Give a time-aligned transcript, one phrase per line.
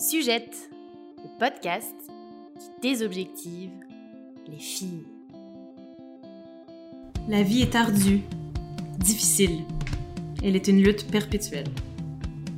[0.00, 0.70] Sujette,
[1.18, 1.94] le podcast
[2.58, 3.70] qui désobjective
[4.50, 5.04] les filles.
[7.28, 8.22] La vie est ardue,
[8.98, 9.60] difficile.
[10.42, 11.68] Elle est une lutte perpétuelle.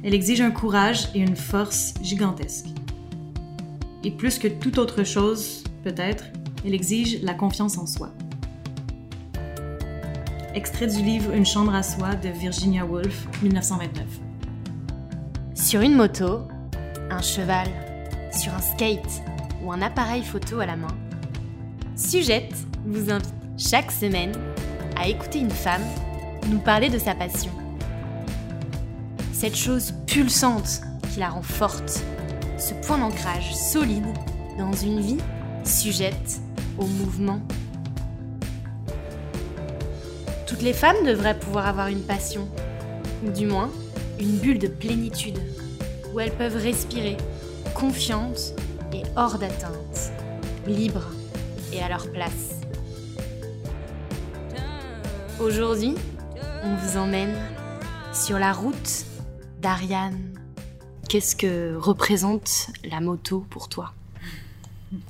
[0.05, 2.69] Elle exige un courage et une force gigantesques.
[4.05, 6.27] Et plus que toute autre chose, peut-être,
[6.65, 8.13] elle exige la confiance en soi.
[10.55, 14.07] Extrait du livre Une chambre à soi de Virginia Woolf, 1929.
[15.57, 16.43] Sur une moto,
[17.13, 17.69] un cheval,
[18.33, 19.23] sur un skate
[19.63, 20.95] ou un appareil photo à la main,
[21.95, 22.55] Sujette
[22.87, 24.33] vous invite chaque semaine
[24.97, 25.85] à écouter une femme
[26.49, 27.53] nous parler de sa passion.
[29.33, 30.81] Cette chose pulsante
[31.13, 32.03] qui la rend forte,
[32.59, 34.07] ce point d'ancrage solide
[34.59, 35.19] dans une vie
[35.65, 36.41] sujette
[36.79, 37.41] au mouvement.
[40.47, 42.49] Toutes les femmes devraient pouvoir avoir une passion,
[43.25, 43.71] ou du moins
[44.19, 45.39] une bulle de plénitude,
[46.13, 47.17] où elles peuvent respirer,
[47.75, 48.55] confiantes
[48.93, 50.13] et hors d'atteinte,
[50.67, 51.11] libres
[51.73, 52.61] et à leur place.
[55.41, 55.95] Aujourd'hui,
[56.63, 57.35] on vous emmène
[58.13, 59.07] sur la route
[59.61, 60.19] d'Ariane.
[61.09, 63.93] Qu'est-ce que représente la moto pour toi?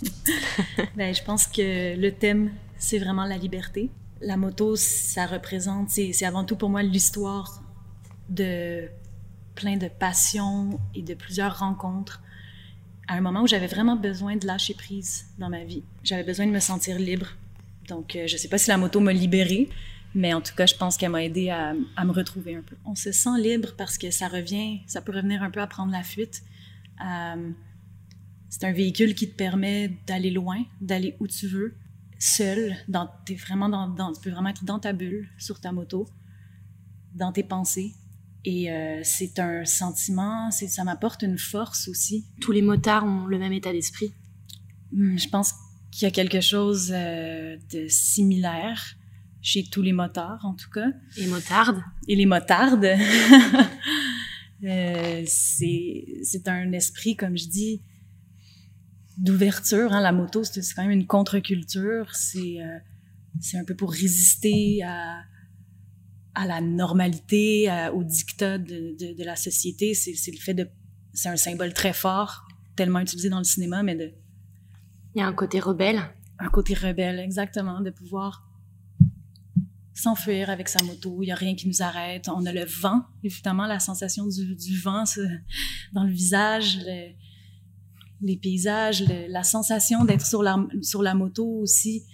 [0.97, 3.91] Ben, Je pense que le thème, c'est vraiment la liberté.
[4.20, 7.62] La moto, ça représente, c'est avant tout pour moi l'histoire
[8.28, 8.89] de
[9.55, 12.22] plein de passions et de plusieurs rencontres
[13.08, 15.83] à un moment où j'avais vraiment besoin de lâcher prise dans ma vie.
[16.05, 17.27] J'avais besoin de me sentir libre.
[17.89, 19.69] Donc, euh, je ne sais pas si la moto m'a libérée,
[20.14, 22.77] mais en tout cas, je pense qu'elle m'a aidé à, me retrouver un peu.
[22.84, 25.92] On se sent libre parce que ça revient, ça peut revenir un peu à prendre
[25.92, 26.42] la fuite.
[27.05, 27.50] Euh,
[28.48, 31.75] c'est un véhicule qui te permet d'aller loin, d'aller où tu veux,
[32.19, 32.77] seul.
[32.89, 36.06] Dans, es vraiment dans, tu peux vraiment être dans ta bulle, sur ta moto,
[37.14, 37.95] dans tes pensées.
[38.45, 42.27] Et euh, c'est un sentiment, ça m'apporte une force aussi.
[42.41, 44.12] Tous les motards ont le même état d'esprit.
[44.93, 45.55] Hmm, je pense
[45.93, 48.97] qu'il y a quelque chose euh, de similaire
[49.43, 50.89] chez tous les motards, en tout cas.
[51.17, 51.83] Et motardes.
[52.08, 52.85] Et les motardes.
[54.64, 57.83] euh, c'est un esprit, comme je dis,
[59.19, 59.92] d'ouverture.
[59.92, 60.01] Hein.
[60.01, 62.14] La moto, c'est quand même une contre-culture.
[62.14, 62.79] C'est euh,
[63.41, 65.23] c'est un peu pour résister à,
[66.35, 69.95] à la normalité, au dictat de, de, de la société.
[69.95, 70.69] C'est le fait de...
[71.13, 74.13] C'est un symbole très fort, tellement utilisé dans le cinéma, mais de...
[75.15, 76.01] Il y a un côté rebelle.
[76.39, 78.48] Un côté rebelle, exactement, de pouvoir
[79.95, 81.23] s'enfuir avec sa moto.
[81.23, 82.29] Il n'y a rien qui nous arrête.
[82.29, 85.05] On a le vent, évidemment, la sensation du, du vent
[85.93, 86.79] dans le visage,
[88.23, 92.05] les paysages, la sensation d'être sur la, sur la moto aussi,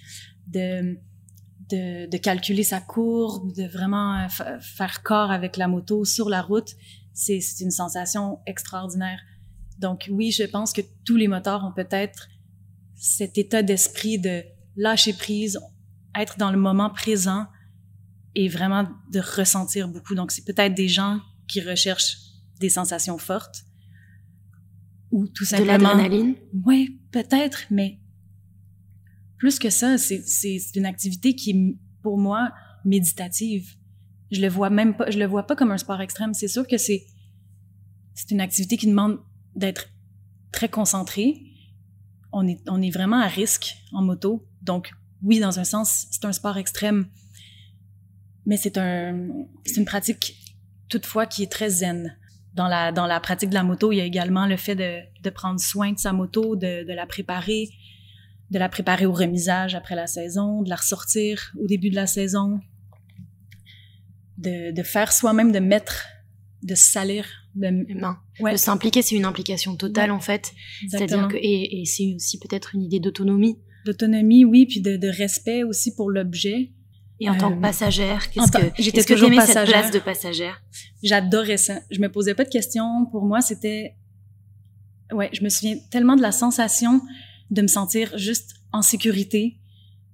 [0.49, 0.99] de,
[1.71, 6.43] de, de calculer sa courbe, de vraiment euh, faire corps avec la moto sur la
[6.43, 6.75] route.
[7.13, 9.21] C'est une sensation extraordinaire.
[9.79, 12.29] Donc oui, je pense que tous les moteurs ont peut-être
[12.97, 14.43] cet état d'esprit de
[14.77, 15.59] lâcher prise,
[16.17, 17.47] être dans le moment présent,
[18.35, 20.15] et vraiment de ressentir beaucoup.
[20.15, 22.19] Donc, c'est peut-être des gens qui recherchent
[22.61, 23.65] des sensations fortes
[25.11, 25.79] ou tout simplement...
[25.79, 26.35] De l'adrénaline?
[26.65, 27.99] Oui, peut-être, mais
[29.39, 32.53] plus que ça, c'est une activité qui est, pour moi,
[32.85, 33.77] méditative.
[34.31, 36.35] Je le vois même pas, je le vois pas comme un sport extrême.
[36.35, 37.07] C'est sûr que c'est
[38.15, 39.21] c'est une activité qui demande
[39.55, 39.89] d'être
[40.53, 41.41] très concentré.
[42.33, 44.47] On est, on est vraiment à risque en moto.
[44.61, 47.07] Donc, oui, dans un sens, c'est un sport extrême
[48.49, 49.29] mais c'est un,
[49.65, 50.35] c'est une pratique
[50.89, 52.17] toutefois qui est très zen.
[52.55, 55.01] Dans la, dans la pratique de la moto, il y a également le fait de,
[55.23, 57.69] de prendre soin de sa moto, de, de la préparer,
[58.51, 62.07] de la préparer au remisage après la saison, de la ressortir au début de la
[62.07, 62.61] saison,
[64.39, 66.07] de, de faire soi-même, de mettre,
[66.63, 67.27] de salir.
[67.55, 67.87] De,
[68.41, 68.53] ouais.
[68.53, 70.53] de s'impliquer, c'est une implication totale en fait.
[70.89, 73.59] C'est-à-dire que et, et c'est aussi peut-être une idée d'autonomie.
[73.85, 76.73] D'autonomie, oui, puis de, de respect aussi pour l'objet
[77.21, 79.67] et en tant que euh, passagère, qu'est-ce que j'étais que toujours passagère.
[79.67, 80.63] cette place de passagère?
[81.03, 81.81] J'adorais ça.
[81.91, 83.07] Je me posais pas de questions.
[83.11, 83.97] Pour moi, c'était
[85.13, 87.01] ouais, je me souviens tellement de la sensation
[87.51, 89.59] de me sentir juste en sécurité,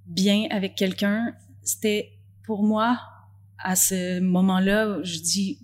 [0.06, 1.34] bien avec quelqu'un.
[1.62, 3.00] C'était pour moi
[3.58, 5.60] à ce moment-là, je dis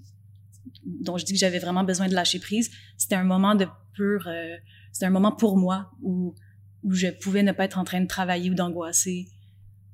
[0.85, 2.71] dont je dis que j'avais vraiment besoin de lâcher prise.
[2.97, 4.57] C'était un moment de pur, euh,
[4.93, 6.35] c'était un moment pour moi où
[6.83, 9.29] où je pouvais ne pas être en train de travailler ou d'angoisser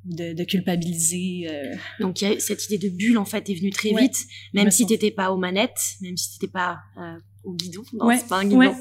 [0.05, 1.49] de, de culpabiliser.
[1.51, 1.75] Euh.
[2.01, 4.25] Donc cette idée de bulle en fait est venue très vite,
[4.55, 7.83] même si t'étais pas aux manettes, même si t'étais pas euh, au guidon.
[7.93, 8.75] Non, c'est pas un guidon.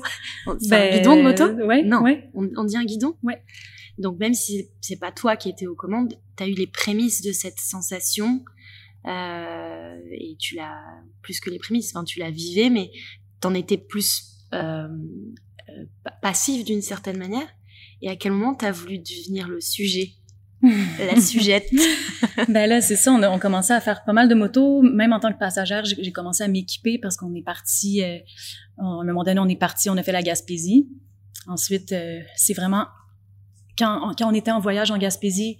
[0.45, 1.45] c'est un ben, guidon de moto.
[1.65, 2.03] Ouais, non,
[2.33, 3.15] on, on, dit un guidon.
[3.97, 7.31] Donc même si c'est pas toi qui étais aux commandes, t'as eu les prémices de
[7.31, 8.43] cette sensation
[9.07, 10.83] euh, et tu l'as
[11.21, 11.95] plus que les prémices.
[11.95, 12.91] Enfin, tu l'as vivé, mais
[13.39, 14.87] t'en étais plus euh,
[16.21, 17.47] passif d'une certaine manière
[18.01, 20.13] et à quel moment tu as voulu devenir le sujet?
[20.61, 21.69] La sujette.
[22.47, 23.11] ben là, c'est ça.
[23.11, 24.81] On, a, on commençait à faire pas mal de motos.
[24.81, 28.01] Même en tant que passagère, j'ai commencé à m'équiper parce qu'on est parti.
[28.01, 28.17] Euh,
[28.77, 30.89] à un moment donné, on est parti, on a fait la Gaspésie.
[31.47, 32.87] Ensuite, euh, c'est vraiment
[33.77, 35.59] quand, quand on était en voyage en Gaspésie,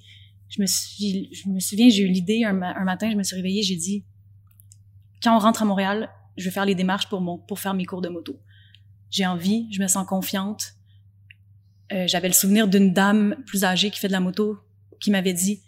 [0.49, 3.63] je me suis, je me souviens, j'ai eu l'idée un, matin, je me suis réveillée,
[3.63, 4.05] j'ai dit
[5.23, 7.85] quand on rentre à Montréal, je vais faire les démarches pour mon, pour faire mes
[7.85, 8.39] cours de moto.
[9.09, 10.73] J'ai envie, je me sens confiante.
[11.91, 14.57] Euh, j'avais le souvenir d'une dame plus âgée qui fait de la moto
[15.05, 15.61] qui m'avait dit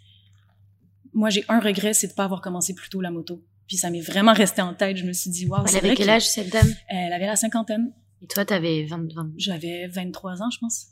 [1.14, 3.42] Moi, j'ai un regret, c'est de pas avoir commencé plus tôt la moto.
[3.68, 4.96] Puis ça m'est vraiment resté en tête.
[4.96, 6.74] Je me suis dit Waouh, Elle avait quel âge cette dame?
[6.88, 7.92] Elle avait la cinquantaine.
[8.20, 9.32] Et toi, t'avais 20, 20...
[9.36, 10.86] J'avais 23 ans, je pense.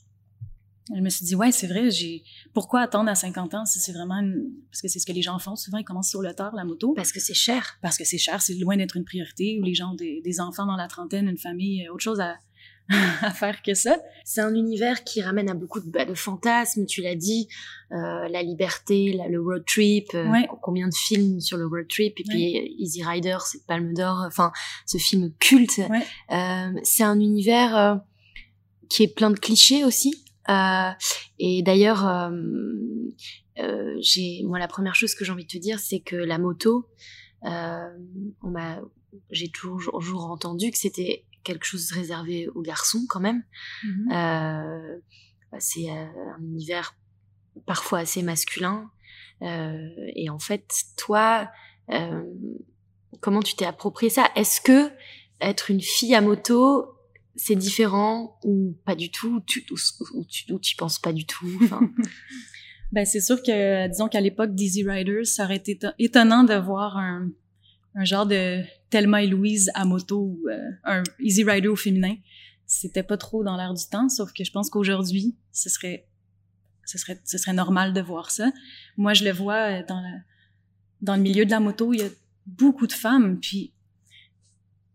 [0.94, 2.22] Je me suis dit, ouais, c'est vrai, j'ai,
[2.54, 4.22] pourquoi attendre à 50 ans si c'est vraiment,
[4.70, 6.64] parce que c'est ce que les gens font souvent, ils commencent sur le tard, la
[6.64, 6.92] moto.
[6.94, 7.76] Parce que c'est cher.
[7.82, 10.64] Parce que c'est cher, c'est loin d'être une priorité, ou les gens, des, des enfants
[10.64, 12.36] dans la trentaine, une famille, autre chose à,
[13.22, 13.98] à faire que ça.
[14.24, 17.48] C'est un univers qui ramène à beaucoup de, bah, de fantasmes, tu l'as dit,
[17.92, 20.26] euh, la liberté, le road trip, euh,
[20.62, 24.52] combien de films sur le road trip, et puis Easy Rider, c'est Palme d'Or, enfin,
[24.86, 25.80] ce film culte.
[26.30, 28.00] Euh, c'est un univers
[28.88, 30.24] qui est plein de clichés aussi.
[31.38, 32.30] Et d'ailleurs,
[33.98, 36.88] j'ai moi la première chose que j'ai envie de te dire, c'est que la moto,
[37.42, 38.80] on m'a,
[39.30, 43.44] j'ai toujours, toujours entendu que c'était quelque chose réservé aux garçons quand même.
[43.84, 44.12] Mhm.
[44.12, 44.98] Euh,
[45.58, 46.06] c'est euh,
[46.36, 46.94] un univers
[47.66, 48.90] parfois assez masculin.
[49.42, 51.50] Euh, et en fait, toi,
[53.20, 54.28] comment tu t'es approprié ça?
[54.34, 54.90] Est-ce que
[55.40, 56.98] être une fille à moto,
[57.36, 59.40] c'est différent ou pas du tout?
[59.46, 61.60] Tu, ou, tu, tu penses pas du tout
[62.92, 66.96] Ben c'est sûr que disons qu'à l'époque d'Easy Riders, ça aurait été étonnant de voir
[66.96, 67.28] un,
[67.96, 72.16] un genre de Thelma et Louise à moto euh, un Easy Rider au féminin.
[72.66, 76.06] C'était pas trop dans l'air du temps, sauf que je pense qu'aujourd'hui, ce serait,
[76.84, 78.50] ce serait, ce serait normal de voir ça.
[78.96, 80.02] Moi, je le vois euh, dans,
[81.00, 82.08] dans le milieu de la moto, il y a
[82.46, 83.72] beaucoup de femmes, puis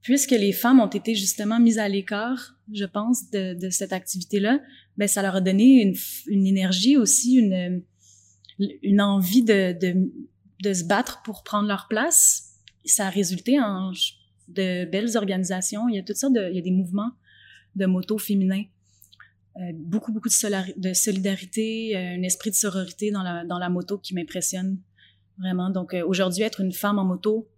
[0.01, 4.59] puisque les femmes ont été justement mises à l'écart, je pense, de, de cette activité-là,
[4.97, 5.95] ben ça leur a donné une,
[6.27, 7.83] une énergie aussi, une,
[8.81, 10.11] une envie de, de,
[10.63, 12.50] de se battre pour prendre leur place,
[12.85, 13.91] ça a résulté en
[14.47, 15.87] de belles organisations.
[15.89, 17.11] Il y a toutes sortes de, il y a des mouvements
[17.75, 18.65] de motos féminins.
[19.57, 23.69] Euh, beaucoup, beaucoup de, de solidarité, euh, un esprit de sororité dans la, dans la
[23.69, 24.79] moto qui m'impressionne
[25.37, 25.69] vraiment.
[25.69, 27.49] Donc, euh, aujourd'hui, être une femme en moto,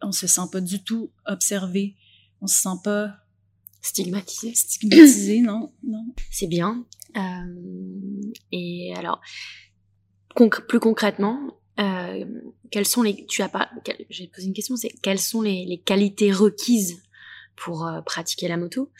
[0.00, 1.96] on se sent pas du tout observé.
[2.40, 3.16] On se sent pas
[3.82, 4.54] stigmatisé.
[4.54, 6.06] Stigmatisé, non, non.
[6.30, 6.86] C'est bien.
[8.52, 9.20] et alors,
[10.68, 12.24] plus concrètement, euh,
[12.70, 13.70] quelles sont les, tu as pas,
[14.10, 17.02] j'ai posé une question, c'est quelles sont les, qualités requises
[17.56, 18.90] pour euh, pratiquer la moto?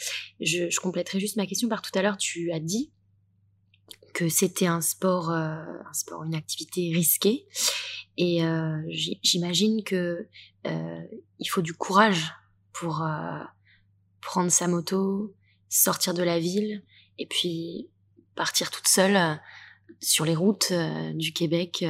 [0.41, 2.93] Je, je compléterai juste ma question par tout à l'heure, tu as dit
[4.15, 7.47] que c'était un sport, euh, un sport, une activité risquée,
[8.17, 8.41] et
[9.23, 10.27] j'imagine que
[10.65, 12.33] il faut du courage
[12.73, 13.07] pour
[14.21, 15.37] prendre sa moto,
[15.69, 16.83] sortir de la ville,
[17.19, 17.89] et puis
[18.35, 19.41] partir toute seule
[20.01, 20.73] sur les routes
[21.15, 21.85] du Québec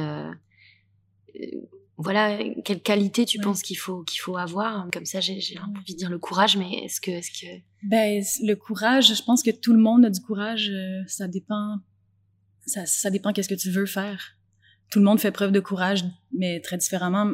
[1.97, 5.97] voilà, quelle qualité tu penses qu'il faut qu'il faut avoir Comme ça, j'ai envie de
[5.97, 9.73] dire le courage, mais est-ce que est-ce que ben le courage, je pense que tout
[9.73, 10.69] le monde a du courage.
[10.69, 11.77] Euh, ça dépend,
[12.65, 14.37] ça, ça dépend qu'est-ce que tu veux faire.
[14.89, 17.33] Tout le monde fait preuve de courage, mais très différemment.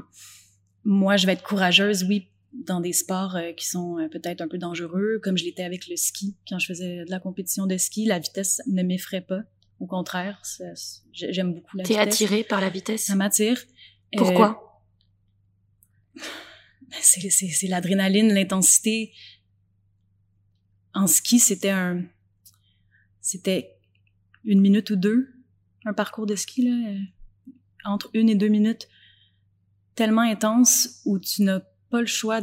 [0.84, 4.48] Moi, je vais être courageuse, oui, dans des sports euh, qui sont euh, peut-être un
[4.48, 7.78] peu dangereux, comme je l'étais avec le ski quand je faisais de la compétition de
[7.78, 8.06] ski.
[8.06, 9.42] La vitesse ne m'effraie pas.
[9.80, 10.42] Au contraire,
[11.12, 11.98] j'aime beaucoup la vitesse.
[11.98, 13.62] T'es attiré par la vitesse Ça m'attire.
[14.18, 14.82] Pourquoi?
[16.16, 16.22] Euh,
[17.02, 19.14] C'est l'adrénaline, l'intensité.
[20.94, 22.04] En ski, c'était un,
[24.46, 25.34] une minute ou deux,
[25.86, 27.00] un parcours de ski euh,
[27.84, 28.88] entre une et deux minutes,
[29.96, 32.42] tellement intense où tu n'as pas le choix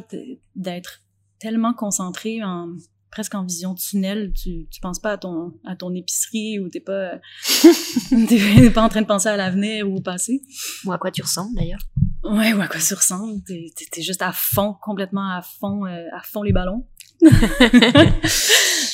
[0.54, 1.02] d'être
[1.38, 2.76] tellement concentré en
[3.12, 6.80] presque en vision tunnel, tu, tu penses pas à ton, à ton épicerie ou t'es
[6.80, 7.20] pas,
[8.28, 10.42] t'es pas en train de penser à l'avenir ou au passé.
[10.84, 11.82] Ou à quoi tu ressembles d'ailleurs.
[12.24, 13.42] Ouais, ou à quoi tu ressembles.
[13.44, 16.86] T'es, t'es, juste à fond, complètement à fond, euh, à fond les ballons.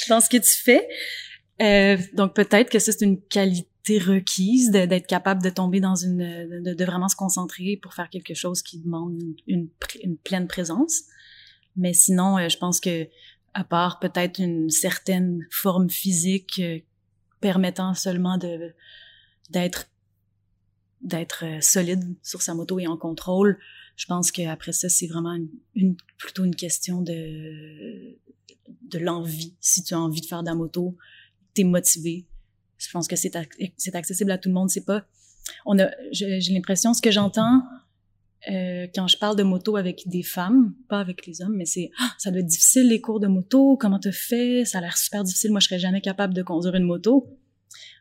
[0.08, 0.87] Dans ce que tu fais.
[1.62, 6.62] Euh, donc peut-être que ça c'est une qualité requise d'être capable de tomber dans une,
[6.62, 9.68] de, de, vraiment se concentrer pour faire quelque chose qui demande une,
[10.04, 11.02] une, pleine présence.
[11.75, 13.08] Mais sinon, euh, je pense que
[13.55, 16.78] à part peut-être une certaine forme physique euh,
[17.40, 18.75] permettant seulement de
[19.50, 19.87] d'être
[21.00, 23.59] d'être euh, solide sur sa moto et en contrôle.
[23.97, 25.37] Je pense qu'après ça, c'est vraiment
[25.75, 28.17] une, plutôt une question de
[28.83, 29.55] de l'envie.
[29.61, 30.97] Si tu as envie de faire de la moto,
[31.55, 32.26] t'es motivé.
[32.78, 33.33] Je pense que c'est
[33.76, 34.71] c'est accessible à tout le monde.
[34.71, 35.05] C'est pas,
[35.67, 37.62] on a, j'ai l'impression, ce que j'entends
[38.50, 41.90] euh, quand je parle de moto avec des femmes, pas avec les hommes, mais c'est
[41.99, 43.76] ah, ça doit être difficile les cours de moto.
[43.76, 45.50] Comment tu fais Ça a l'air super difficile.
[45.50, 47.37] Moi, je serais jamais capable de conduire une moto.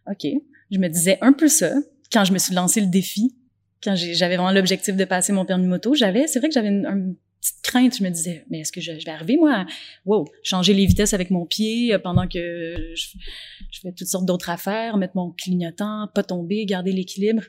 [0.09, 0.27] Ok,
[0.71, 1.73] je me disais un peu ça
[2.11, 3.35] quand je me suis lancé le défi.
[3.83, 6.69] Quand j'avais vraiment l'objectif de passer mon permis de moto, j'avais, c'est vrai que j'avais
[6.69, 7.97] une, petite crainte.
[7.97, 9.65] Je me disais, mais est-ce que je, vais arriver moi
[10.05, 13.07] Wow, changer les vitesses avec mon pied euh, pendant que je,
[13.71, 17.43] je fais toutes sortes d'autres affaires, mettre mon clignotant, pas tomber, garder l'équilibre?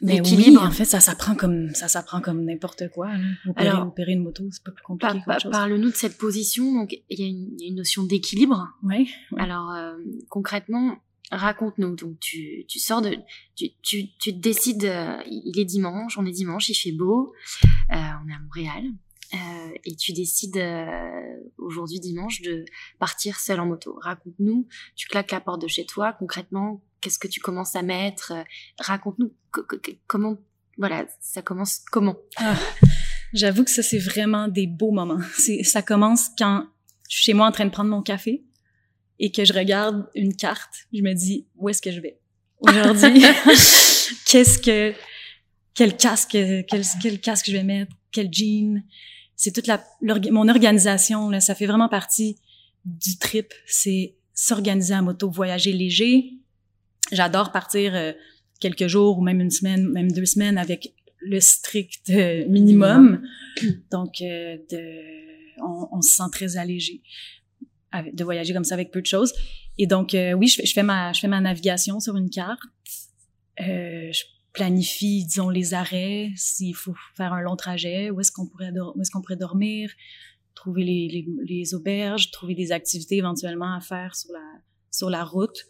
[0.00, 3.08] Mais oui, en fait, ça s'apprend comme ça s'apprend comme n'importe quoi.
[3.08, 3.24] Là.
[3.48, 5.20] Opérer, Alors, opérer une moto, c'est pas plus compliqué.
[5.26, 6.72] Par, Parle-nous de cette position.
[6.72, 8.68] Donc, il y, y, a une notion d'équilibre.
[8.82, 9.10] Oui.
[9.36, 9.96] Alors, euh,
[10.28, 10.98] concrètement,
[11.32, 11.96] raconte-nous.
[11.96, 13.16] Donc, tu, tu sors de,
[13.56, 14.84] tu, tu, tu décides.
[14.84, 17.32] Euh, il est dimanche, on est dimanche, il fait beau,
[17.92, 18.84] euh, on est à Montréal.
[19.34, 22.64] Euh, et tu décides euh, aujourd'hui dimanche de
[22.98, 23.98] partir seul en moto.
[24.00, 28.32] Raconte-nous, tu claques la porte de chez toi, concrètement, qu'est-ce que tu commences à mettre
[28.32, 28.42] euh,
[28.78, 29.32] Raconte-nous
[30.06, 30.36] comment,
[30.76, 32.16] voilà, ça commence comment?
[32.36, 32.56] Ah,
[33.32, 35.20] J'avoue que ça c'est vraiment des beaux moments.
[35.62, 36.66] Ça commence quand
[37.08, 38.44] je suis chez moi en train de prendre mon café
[39.18, 40.86] et que je regarde une carte.
[40.92, 42.18] Je me dis où est-ce que je vais?
[42.60, 43.22] Aujourd'hui
[44.26, 44.94] Qu'est-ce que
[45.74, 46.64] quel casque quel,
[47.02, 47.92] quel casque je vais mettre?
[48.10, 48.82] Quel jean?
[49.36, 52.36] C'est toute la mon organisation là, ça fait vraiment partie
[52.84, 56.37] du trip, c'est s'organiser en moto, voyager léger.
[57.12, 58.12] J'adore partir euh,
[58.60, 63.22] quelques jours ou même une semaine, même deux semaines avec le strict euh, minimum.
[63.90, 65.18] Donc euh, de
[65.60, 67.02] on, on, se sent très allégé
[68.12, 69.32] de voyager comme ça avec peu de choses.
[69.76, 72.60] Et donc oui, je fais, je fais ma je fais ma navigation sur une carte.
[73.58, 74.22] je
[74.52, 79.00] planifie, disons, les arrêts, s'il faut faire un long trajet, où est-ce qu'on pourrait, où
[79.00, 79.90] est-ce qu'on pourrait dormir,
[80.54, 84.60] trouver les, les, les, auberges, trouver des activités éventuellement à faire sur la,
[84.90, 85.64] sur la route.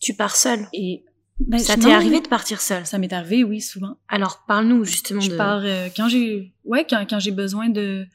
[0.00, 0.66] Tu pars seul.
[0.72, 1.04] Et
[1.40, 3.96] ben, ça t'est arrivé de partir seul Ça m'est arrivé, oui, souvent.
[4.08, 5.36] Alors, parle-nous justement je de.
[5.36, 8.06] pars euh, quand j'ai, ouais, quand, quand j'ai besoin de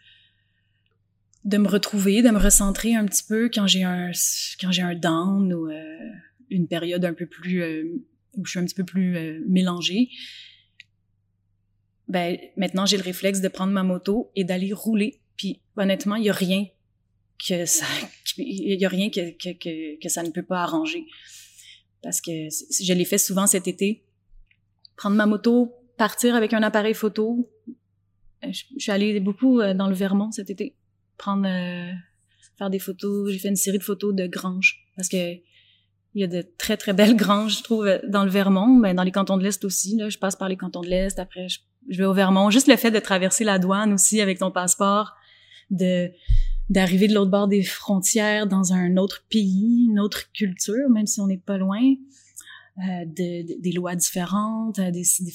[1.45, 4.11] de me retrouver, de me recentrer un petit peu quand j'ai un
[4.61, 5.97] quand j'ai un down ou euh,
[6.49, 7.83] une période un peu plus euh,
[8.37, 10.09] où je suis un petit peu plus mélangée,
[12.07, 15.19] ben maintenant j'ai le réflexe de prendre ma moto et d'aller rouler.
[15.37, 16.65] Puis honnêtement, il y a rien
[17.47, 17.85] que ça,
[18.37, 21.05] il y a rien que, que, que, que, ça ne peut pas arranger.
[22.03, 24.05] Parce que je l'ai fait souvent cet été.
[24.95, 27.49] Prendre ma moto, partir avec un appareil photo.
[28.43, 30.75] Euh, je, suis allée beaucoup euh, dans le Vermont cet été.
[31.17, 31.47] Prendre,
[32.57, 33.31] faire des photos.
[33.31, 34.85] J'ai fait une série de photos de granges.
[34.95, 35.39] Parce que
[36.15, 39.03] il y a de très, très belles granges, je trouve, dans le Vermont, mais dans
[39.03, 39.97] les cantons de l'Est aussi.
[39.97, 41.59] Là, je passe par les cantons de l'Est, après je,
[41.97, 42.49] vais au Vermont.
[42.49, 45.13] Juste le fait de traverser la douane aussi avec ton passeport,
[45.69, 46.11] de
[46.69, 51.19] d'arriver de l'autre bord des frontières dans un autre pays, une autre culture, même si
[51.19, 51.81] on n'est pas loin,
[52.77, 55.33] euh, de, des lois différentes, euh, des, des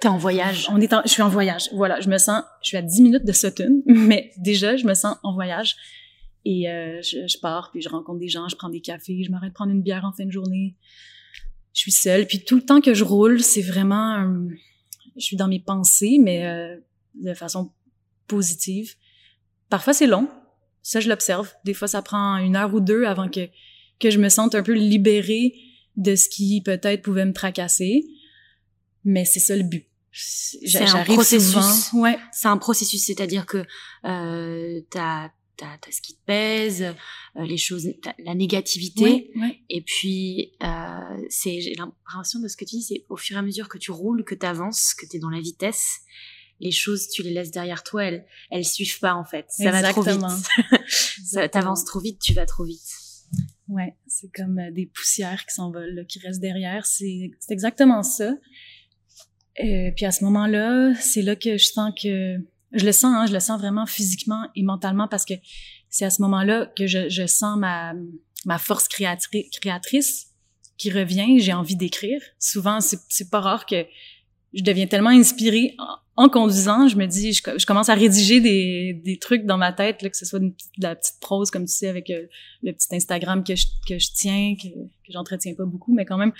[0.00, 0.68] T'es en voyage.
[0.70, 1.70] On est je suis en voyage.
[1.72, 4.94] Voilà, je me sens, je suis à 10 minutes de Sutton, mais déjà, je me
[4.94, 5.76] sens en voyage.
[6.44, 9.30] Et euh, je, je, pars, puis je rencontre des gens, je prends des cafés, je
[9.30, 10.76] m'arrête prendre une bière en fin de journée.
[11.74, 12.26] Je suis seule.
[12.26, 14.24] Puis tout le temps que je roule, c'est vraiment...
[15.16, 16.76] je suis dans mes pensées, mais euh,
[17.14, 17.72] de façon
[18.28, 18.94] positive.
[19.68, 20.28] Parfois, c'est long.
[20.88, 21.52] Ça, je l'observe.
[21.66, 23.50] Des fois, ça prend une heure ou deux avant que,
[24.00, 25.54] que je me sente un peu libérée
[25.96, 28.06] de ce qui peut-être pouvait me tracasser.
[29.04, 29.86] Mais c'est ça le but.
[30.12, 31.92] C'est un processus.
[31.92, 32.18] Ouais.
[32.32, 33.66] C'est un processus, c'est-à-dire que
[34.06, 35.28] euh, t'as
[35.58, 37.86] t'as as ce qui te pèse, euh, les choses,
[38.24, 39.30] la négativité.
[39.68, 43.40] Et puis, euh, c'est j'ai l'impression de ce que tu dis, c'est au fur et
[43.40, 46.00] à mesure que tu roules, que tu avances, que tu es dans la vitesse,
[46.60, 49.46] les choses, tu les laisses derrière toi, elles, elles suivent pas en fait.
[49.48, 50.20] Ça va trop vite.
[51.52, 52.80] T'avances trop vite, tu vas trop vite.
[53.68, 56.86] Ouais, c'est comme euh, des poussières qui s'envolent, qui restent derrière.
[56.86, 58.34] C'est exactement ça.
[59.56, 62.38] Et puis à ce moment-là, c'est là que je sens que
[62.72, 65.34] je le sens, hein, je le sens vraiment physiquement et mentalement parce que
[65.88, 67.94] c'est à ce moment-là que je, je sens ma,
[68.44, 70.28] ma force créatri créatrice
[70.76, 71.40] qui revient.
[71.40, 72.20] J'ai envie d'écrire.
[72.38, 73.84] Souvent, c'est pas rare que
[74.54, 75.74] je deviens tellement inspirée
[76.18, 76.88] en, conduisant.
[76.88, 80.10] Je me dis, je, je, commence à rédiger des, des trucs dans ma tête, là,
[80.10, 82.26] que ce soit une, de la petite prose, comme tu sais, avec euh,
[82.62, 86.18] le petit Instagram que je, que je tiens, que, que j'entretiens pas beaucoup, mais quand
[86.18, 86.32] même,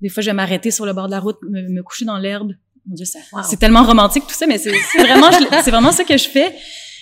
[0.00, 2.18] des fois, je vais m'arrêter sur le bord de la route, me, me coucher dans
[2.18, 2.52] l'herbe,
[2.86, 5.30] mon Dieu, c'est tellement romantique tout ça, mais c'est vraiment,
[5.62, 6.56] c'est vraiment ça que je fais.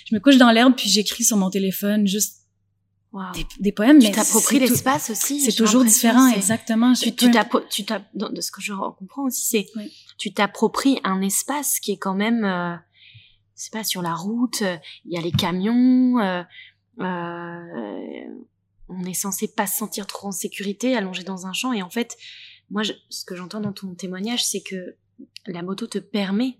[0.06, 2.38] Je me couche dans l'herbe puis j'écris sur mon téléphone juste
[3.34, 3.98] des, des, poèmes.
[3.98, 5.40] Tu t'appropries l'espace aussi.
[5.40, 6.92] C'est toujours différent, exactement.
[6.92, 7.30] Tu, tu
[7.70, 9.66] tu de ce que je comprends aussi, c'est
[10.18, 12.76] tu t'appropries un espace qui est quand même, euh,
[13.54, 14.62] c'est pas sur la route.
[15.04, 16.18] Il y a les camions.
[16.18, 16.42] Euh,
[17.00, 18.24] euh,
[18.88, 21.72] on est censé pas se sentir trop en sécurité, allongé dans un champ.
[21.72, 22.16] Et en fait,
[22.70, 24.96] moi, ce que j'entends dans ton témoignage, c'est que
[25.46, 26.58] la moto te permet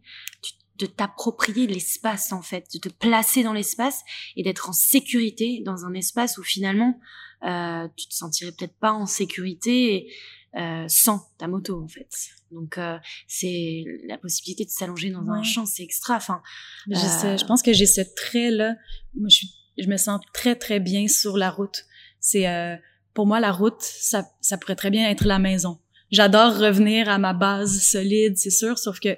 [0.76, 4.02] de t'approprier l'espace, en fait, de te placer dans l'espace
[4.36, 7.00] et d'être en sécurité dans un espace où finalement,
[7.44, 10.12] euh, tu te sentirais peut-être pas en sécurité
[10.56, 12.08] euh, sans ta moto, en fait.
[12.50, 16.16] Donc, euh, c'est la possibilité de s'allonger dans un champ, c'est extra.
[16.16, 16.40] Enfin,
[16.88, 18.74] je, je pense que j'ai ce trait-là.
[19.14, 21.84] Moi, je suis je me sens très très bien sur la route.
[22.20, 22.76] C'est euh,
[23.14, 25.78] pour moi la route, ça, ça pourrait très bien être la maison.
[26.10, 29.16] J'adore revenir à ma base solide, c'est sûr, sauf que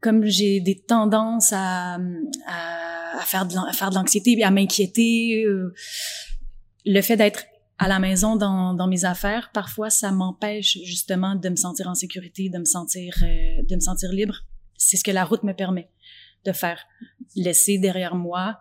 [0.00, 1.98] comme j'ai des tendances à,
[2.46, 5.74] à, faire de, à faire de l'anxiété, à m'inquiéter, euh,
[6.84, 7.44] le fait d'être
[7.78, 11.94] à la maison dans, dans mes affaires, parfois ça m'empêche justement de me sentir en
[11.94, 14.44] sécurité, de me sentir euh, de me sentir libre.
[14.76, 15.90] C'est ce que la route me permet
[16.44, 16.82] de faire,
[17.34, 18.58] laisser derrière moi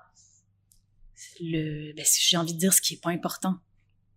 [1.40, 3.56] le, ben, j'ai envie de dire ce qui est pas important.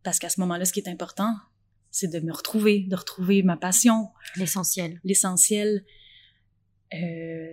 [0.03, 1.35] Parce qu'à ce moment-là, ce qui est important,
[1.91, 4.09] c'est de me retrouver, de retrouver ma passion.
[4.37, 5.01] L'essentiel.
[5.05, 5.85] L'essentiel.
[6.95, 7.53] Euh,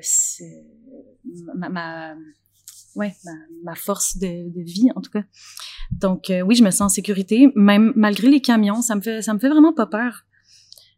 [1.56, 2.16] ma, ma,
[2.96, 3.32] ouais, ma,
[3.64, 5.24] ma force de, de, vie, en tout cas.
[5.92, 9.22] Donc, euh, oui, je me sens en sécurité, même malgré les camions, ça me fait,
[9.22, 10.26] ça me fait vraiment pas peur.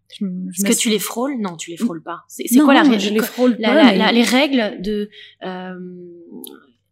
[0.09, 1.39] Est-ce que tu les frôles?
[1.39, 2.23] Non, tu les frôles pas.
[2.27, 2.99] C'est quoi la règle?
[2.99, 3.73] Je les frôle pas.
[3.73, 5.09] La, la, les règles de
[5.43, 5.75] euh,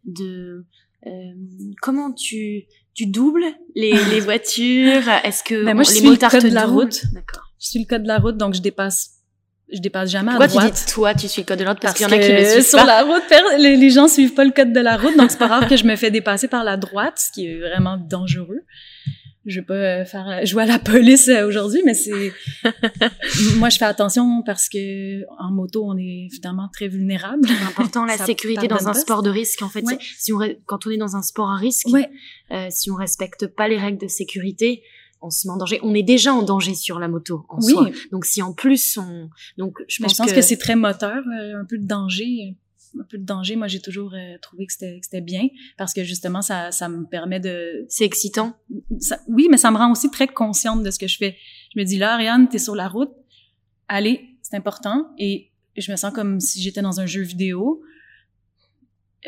[0.03, 0.65] de
[1.07, 1.11] euh,
[1.81, 5.07] comment tu tu doubles les, les voitures?
[5.23, 7.53] Est-ce que ben moi, je les suis motards le code de la route D'accord.
[7.59, 9.14] Je suis le code de la route, donc je dépasse
[9.71, 10.73] je dépasse jamais Pourquoi à droite.
[10.73, 12.19] tu dis toi, tu suis le code de la route parce, qu'il y en a
[12.19, 13.23] qui le suivent sur la route,
[13.57, 15.75] les, les, gens suivent pas le code de la route, donc c'est pas rare que
[15.75, 18.63] je me fais dépasser par la droite, ce qui est vraiment dangereux
[19.45, 22.33] je vais pas euh, faire euh, jouer à la police euh, aujourd'hui, mais c'est
[23.57, 27.47] moi je fais attention parce que en moto on est évidemment très vulnérable.
[27.47, 29.85] C'est important la sécurité dans un sport de risque en fait.
[30.17, 31.87] Si on quand on est dans un sport à risque,
[32.51, 34.81] euh, si on respecte pas les règles de sécurité,
[35.21, 35.79] on se met en danger.
[35.83, 37.89] On est déjà en danger sur la moto en soi.
[38.11, 41.23] Donc si en plus on donc je pense, je pense que, que c'est très moteur,
[41.27, 42.57] un peu de danger
[42.99, 45.47] un peu de danger, moi j'ai toujours euh, trouvé que c'était bien
[45.77, 48.55] parce que justement ça, ça me permet de c'est excitant.
[49.27, 51.37] oui, mais ça me rend aussi très consciente de ce que je fais.
[51.73, 53.11] Je me dis là, Ariane, t'es sur la route,
[53.87, 57.81] allez, c'est important et je me sens comme si j'étais dans un jeu vidéo.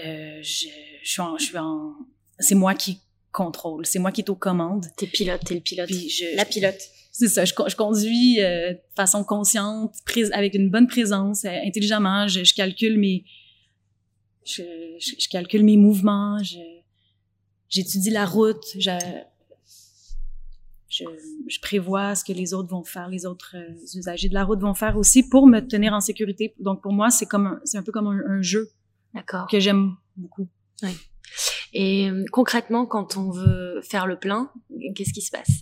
[0.03, 0.67] Euh, je,
[1.03, 1.95] je suis en, je suis en,
[2.39, 3.01] c'est moi qui
[3.37, 4.87] contrôle, c'est moi qui est aux commandes.
[4.97, 5.89] T'es pilote, t'es le pilote.
[5.89, 6.81] je, la pilote.
[7.11, 11.49] C'est ça, je, je conduis euh, de façon consciente, prise, avec une bonne présence, euh,
[11.65, 12.27] intelligemment.
[12.27, 13.25] Je, je calcule mes,
[14.43, 14.63] je,
[14.99, 16.39] je, calcule mes mouvements,
[17.69, 18.91] j'étudie la route, je,
[21.61, 24.73] prévois ce que les autres vont faire, les autres euh, usagers de la route vont
[24.73, 26.55] faire aussi pour me tenir en sécurité.
[26.59, 28.71] Donc pour moi, c'est comme c'est un peu comme un, jeu
[29.13, 29.47] D'accord.
[29.47, 30.47] que j'aime beaucoup.
[30.81, 30.89] Oui.
[31.79, 34.49] Et euh, concrètement, quand on veut faire le plein,
[34.95, 35.61] qu'est-ce qui se passe?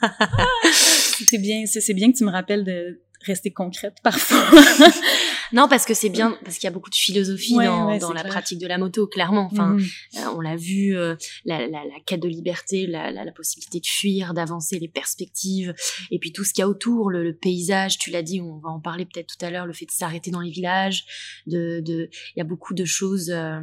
[0.72, 4.44] C'est bien, c'est bien que tu me rappelles de rester concrète parfois.
[5.52, 8.24] Non, parce que c'est bien, parce qu'il y a beaucoup de philosophie dans, dans la
[8.24, 9.48] pratique de la moto, clairement.
[9.50, 9.86] Enfin, mhm.
[10.16, 13.86] euh, on l'a vu, euh, la, la, la, quête de liberté, la, la, possibilité de
[13.86, 15.74] fuir, d'avancer, les perspectives,
[16.10, 17.98] et puis tout ce qu'il y a autour, le, le paysage.
[17.98, 20.30] Tu l'as dit, on va en parler peut-être tout à l'heure, le fait de s'arrêter
[20.30, 21.04] dans les villages,
[21.46, 23.60] de, de, il y a beaucoup de choses, euh,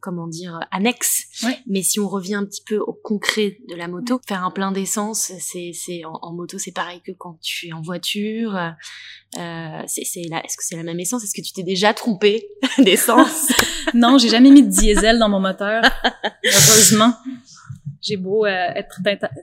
[0.00, 1.24] comment dire, annexes.
[1.66, 4.72] Mais si on revient un petit peu au concret de la moto, faire un plein
[4.72, 8.58] d'essence, c'est, c'est en, en, moto, c'est pareil que quand tu es en voiture.
[9.38, 11.24] Euh, c'est, c'est là, est-ce que c'est la même essence?
[11.24, 12.46] Est-ce que tu t'es déjà trompé
[12.78, 13.48] d'essence?
[13.94, 15.82] Non, j'ai jamais mis de diesel dans mon moteur.
[16.44, 17.12] Heureusement.
[18.00, 19.00] J'ai beau euh, être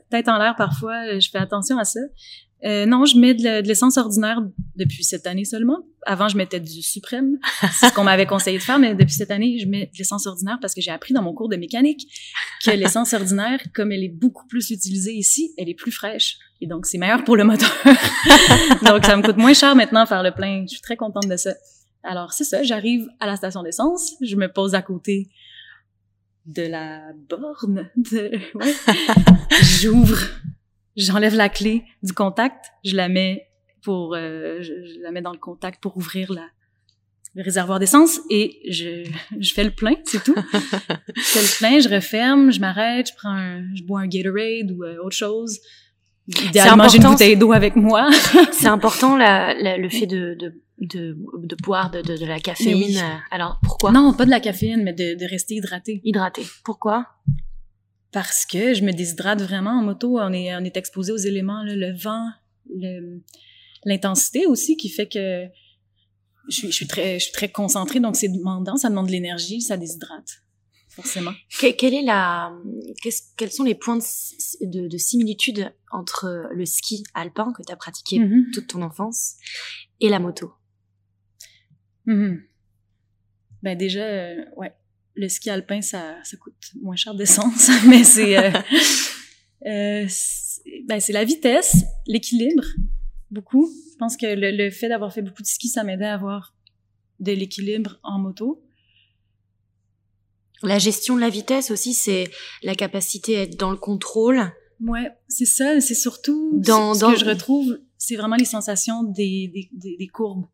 [0.10, 2.00] tête, en l'air parfois, je fais attention à ça.
[2.66, 4.42] Euh, non, je mets de l'essence ordinaire
[4.76, 5.80] depuis cette année seulement.
[6.06, 7.38] Avant, je mettais du suprême.
[7.72, 10.28] C'est ce qu'on m'avait conseillé de faire, mais depuis cette année, je mets de l'essence
[10.28, 12.08] ordinaire parce que j'ai appris dans mon cours de mécanique
[12.66, 16.38] que l'essence ordinaire, comme elle est beaucoup plus utilisée ici, elle est plus fraîche.
[16.60, 17.72] Et donc, c'est meilleur pour le moteur.
[18.86, 20.64] donc, ça me coûte moins cher maintenant faire le plein.
[20.64, 21.54] Je suis très contente de ça.
[22.04, 22.64] Alors, c'est ça.
[22.64, 24.16] J'arrive à la station d'essence.
[24.22, 25.30] Je me pose à côté
[26.46, 27.90] de la borne.
[27.96, 28.32] De...
[28.56, 28.76] Ouais.
[29.80, 30.18] J'ouvre
[31.00, 33.48] j'enlève la clé du contact, je la mets
[33.82, 36.46] pour, euh, je, la mets dans le contact pour ouvrir la,
[37.36, 39.10] le réservoir d'essence et je,
[39.40, 40.36] je fais le plein, c'est tout.
[41.16, 44.72] je fais le plein, je referme, je m'arrête, je prends un, je bois un Gatorade
[44.72, 45.60] ou euh, autre chose.
[46.28, 48.10] Idéalement, j'ai une bouteille d'eau avec moi.
[48.52, 53.02] c'est important la, le fait de, de, de, de boire de, de, la caféine.
[53.32, 53.92] Alors pourquoi?
[53.92, 56.02] Non, pas de la caféine, mais de, de rester hydraté.
[56.04, 56.44] Hydraté.
[56.64, 57.08] Pourquoi?
[58.12, 60.20] Parce que je me déshydrate vraiment en moto.
[60.20, 62.30] On est, on est exposé aux éléments, le vent,
[63.86, 65.48] l'intensité aussi qui fait que
[66.50, 69.12] je suis, je suis très, je suis très concentrée, donc c'est demandant, ça demande de
[69.12, 70.44] l'énergie, ça déshydrate.
[70.90, 71.32] forcément.
[71.60, 72.52] quelle est la,
[73.38, 78.18] quels sont les points de, de, similitude entre le ski alpin que tu as pratiqué
[78.18, 78.52] mm-hmm.
[78.54, 79.36] toute ton enfance
[80.00, 80.54] et la moto?
[82.08, 82.42] Mm-hmm.
[83.62, 84.74] Ben déjà, euh, ouais,
[85.20, 88.52] le ski alpin, ça, ça coûte moins cher d'essence, mais c'est, euh,
[89.68, 90.08] euh,
[90.86, 92.64] ben c'est la vitesse, l'équilibre,
[93.30, 93.70] beaucoup.
[93.92, 96.56] Je pense que le, le fait d'avoir fait beaucoup de ski, ça m'aidait à avoir
[97.20, 98.64] de l'équilibre en moto.
[100.64, 102.30] La gestion de la vitesse aussi, c'est
[102.64, 104.52] la capacité à être dans le contrôle.
[104.82, 105.82] Ouais, c'est ça.
[105.82, 110.48] C'est surtout dans, ce, que je retrouve, c'est vraiment les sensations des, des, des, courbes.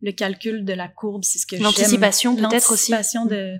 [0.00, 1.64] Le calcul de la courbe, c'est ce que j'aime.
[1.64, 2.92] L'anticipation peut-être aussi.
[2.92, 3.58] L'anticipation de,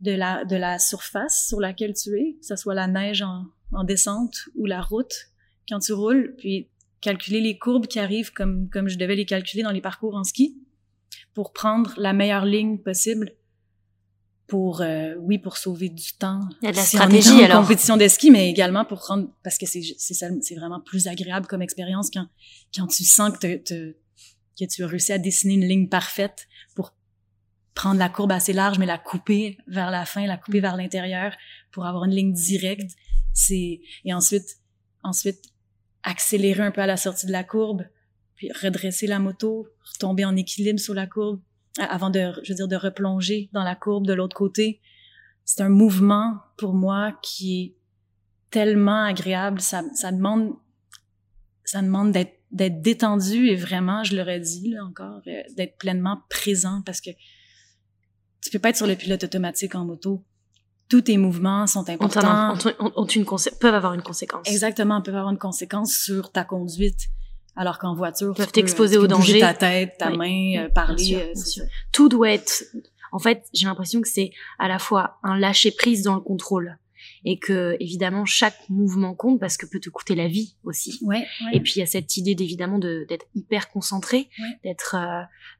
[0.00, 3.44] de, la, de la surface sur laquelle tu es, que ce soit la neige en,
[3.72, 5.30] en descente ou la route
[5.68, 6.68] quand tu roules, puis
[7.00, 10.24] calculer les courbes qui arrivent comme, comme je devais les calculer dans les parcours en
[10.24, 10.58] ski
[11.34, 13.32] pour prendre la meilleure ligne possible
[14.46, 16.40] pour euh, oui pour sauver du temps.
[16.60, 17.62] Il y a de la stratégie on alors.
[17.62, 21.46] compétition de ski, mais également pour rendre parce que c'est c'est c'est vraiment plus agréable
[21.46, 22.26] comme expérience quand
[22.74, 23.92] quand tu sens que te,
[24.58, 26.92] que tu as réussi à dessiner une ligne parfaite pour
[27.74, 31.34] prendre la courbe assez large mais la couper vers la fin, la couper vers l'intérieur
[31.70, 32.90] pour avoir une ligne directe.
[33.32, 34.60] C'est et ensuite
[35.02, 35.40] ensuite
[36.02, 37.84] accélérer un peu à la sortie de la courbe,
[38.36, 41.40] puis redresser la moto, retomber en équilibre sur la courbe,
[41.78, 44.80] avant de, je veux dire, de replonger dans la courbe de l'autre côté.
[45.44, 47.76] C'est un mouvement pour moi qui est
[48.50, 49.60] tellement agréable.
[49.60, 50.54] Ça, ça demande,
[51.64, 56.20] ça demande d'être, d'être détendu et vraiment, je l'aurais dit là encore, euh, d'être pleinement
[56.28, 57.10] présent parce que
[58.42, 60.22] tu peux pas être sur le pilote automatique en moto.
[60.88, 62.56] Tous tes mouvements sont importants.
[62.96, 63.24] Ont, une
[63.60, 64.46] peuvent avoir une conséquence.
[64.46, 67.06] Exactement, peuvent avoir une conséquence sur ta conduite.
[67.56, 69.40] Alors qu'en voiture, tu peux t'exposer au danger.
[69.40, 71.16] ta tête, ta main, euh, parler.
[71.16, 72.64] Euh, Tout doit être.
[73.12, 76.78] En fait, j'ai l'impression que c'est à la fois un lâcher prise dans le contrôle
[77.24, 80.98] et que évidemment chaque mouvement compte parce que peut te coûter la vie aussi.
[81.02, 84.28] Ouais, Et puis il y a cette idée d'évidemment d'être hyper concentré,
[84.64, 84.96] d'être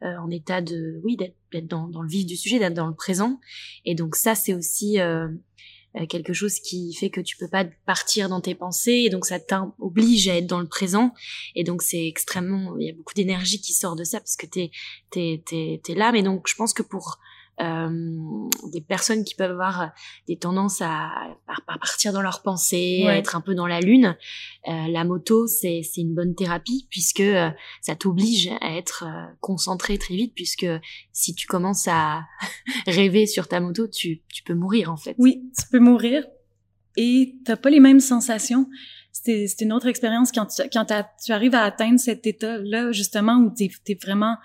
[0.03, 2.95] euh, en état de oui d'être dans, dans, le vif du sujet, d'être dans le
[2.95, 3.41] présent.
[3.85, 5.29] Et donc ça c'est aussi euh,
[5.97, 9.27] euh, quelque chose qui fait que tu peux pas partir dans tes pensées et donc
[9.27, 11.13] ça t'oblige à être dans le présent
[11.57, 14.47] et donc c'est extrêmement il y a beaucoup d'énergie qui sort de ça parce que
[14.47, 14.71] t'es
[15.11, 17.30] t'es t'es t'es là mais donc je pense que pour euh,
[18.73, 19.93] des personnes qui peuvent avoir
[20.27, 21.11] des tendances à,
[21.49, 24.17] à partir dans leurs pensées, à être un peu dans la lune.
[24.69, 29.99] Euh, la moto, c'est une bonne thérapie puisque euh, ça t'oblige à être euh, concentré
[29.99, 30.67] très vite puisque
[31.13, 32.25] si tu commences à
[32.87, 35.15] rêver sur ta moto, tu, tu peux mourir en fait.
[35.19, 36.25] Oui, tu peux mourir
[36.97, 38.69] et t'as pas les mêmes sensations.
[39.13, 43.53] C'est une autre expérience quand, tu, quand tu arrives à atteindre cet état-là, justement, où
[43.55, 44.37] tu es, vraiment...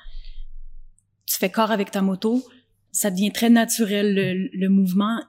[1.26, 2.44] Tu fais corps avec ta moto,
[2.96, 4.50] ça devient très naturel.
[4.54, 5.20] Le, mouvement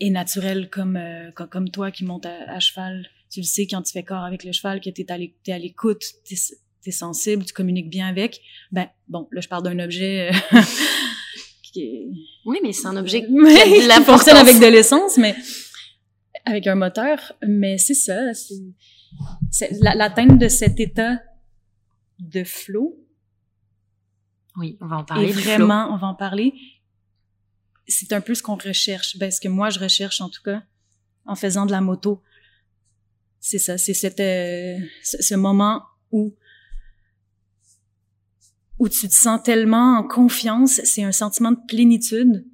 [0.00, 3.08] est naturel comme, euh, comme, toi qui montes à, cheval.
[3.30, 6.02] Tu le sais quand tu fais corps avec le cheval, que tu es à l'écoute,
[6.24, 8.40] tu es, sensible, tu communiques bien avec.
[8.72, 10.30] Ben, bon, là, je parle d'un objet...
[10.30, 10.60] Euh,
[11.62, 12.08] qui est...
[12.44, 15.36] Oui, mais c'est un objet qui la fonctionne avec de l'essence, mais
[16.44, 17.32] avec un moteur.
[17.46, 18.34] Mais c'est ça,
[19.52, 21.20] c'est l'atteinte de cet état
[22.18, 22.98] de flow.
[24.56, 25.28] Oui, on va en parler.
[25.28, 26.54] Et vraiment, on va en parler
[27.86, 29.16] c'est un peu ce qu'on recherche.
[29.18, 30.62] Ben, ce que moi, je recherche, en tout cas,
[31.26, 32.22] en faisant de la moto.
[33.40, 36.34] C'est ça, c'est cette, euh, ce moment où
[38.78, 42.44] où tu te sens tellement en confiance, c'est un sentiment de plénitude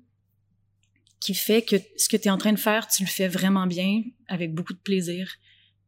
[1.20, 3.66] qui fait que ce que tu es en train de faire, tu le fais vraiment
[3.66, 5.30] bien, avec beaucoup de plaisir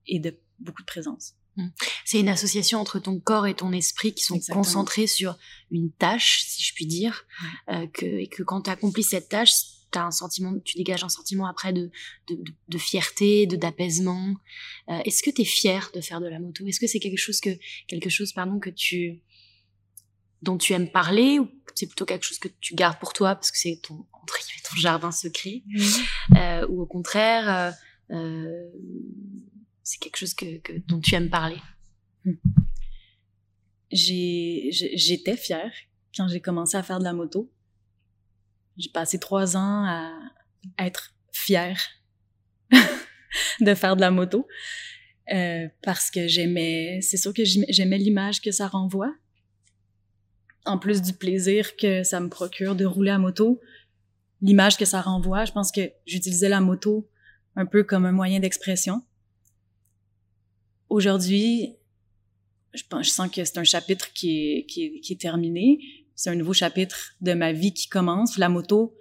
[0.07, 1.35] et de beaucoup de présence.
[1.57, 1.69] Mmh.
[2.05, 5.37] C'est une association entre ton corps et ton esprit qui sont concentrés sur
[5.71, 7.25] une tâche, si je puis dire,
[7.69, 9.53] euh, que, et que quand tu accomplis cette tâche,
[9.99, 11.91] as un sentiment, tu dégages un sentiment après de,
[12.29, 14.37] de, de, fierté, de d'apaisement.
[14.89, 16.65] Euh, est-ce que tu es fier de faire de la moto?
[16.67, 17.51] Est-ce que c'est quelque chose que
[17.89, 19.23] quelque chose pardon que tu
[20.43, 23.51] dont tu aimes parler ou c'est plutôt quelque chose que tu gardes pour toi parce
[23.51, 25.63] que c'est ton ton jardin secret?
[26.37, 27.75] Euh, ou au contraire
[28.11, 28.71] euh
[29.91, 30.47] c'est quelque chose que,
[30.87, 31.59] dont tu aimes parler
[32.25, 32.35] hmm.
[33.91, 35.73] J'étais fière
[36.17, 37.53] quand j'ai commencé à faire de la moto.
[38.77, 40.13] J'ai passé trois ans à,
[40.79, 41.81] être fière
[43.61, 44.47] de faire de la moto
[45.33, 49.13] euh, parce que j'aimais, c'est sûr que j'aimais l'image que ça renvoie.
[50.67, 53.61] En plus du plaisir que ça me procure de rouler à moto,
[54.41, 57.11] l'image que ça renvoie, je pense que j'utilisais la moto
[57.57, 59.03] un peu comme un moyen d'expression
[60.91, 61.77] aujourd'hui,
[62.75, 65.79] je, pense, je sens que c'est un chapitre qui est, qui est, qui est terminé.
[66.15, 68.37] C'est un nouveau chapitre de ma vie qui commence.
[68.37, 68.95] La moto,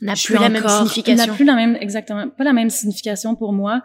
[0.00, 1.26] n'a plus la même signification.
[1.26, 3.82] N'a plus la même, exactement, pas la même signification pour moi.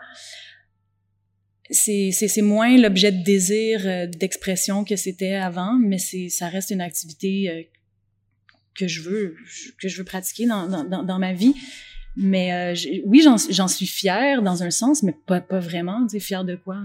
[1.70, 6.48] C'est, c'est, c'est moins l'objet de désir, euh, d'expression que c'était avant, mais c'est, ça
[6.48, 7.64] reste une activité euh,
[8.76, 9.36] que je veux,
[9.82, 11.56] que je veux pratiquer dans, dans, dans ma vie.
[12.18, 16.06] Mais euh, oui, j'en, suis fière dans un sens, mais pas, pas vraiment.
[16.08, 16.78] Tu sais, fière de quoi?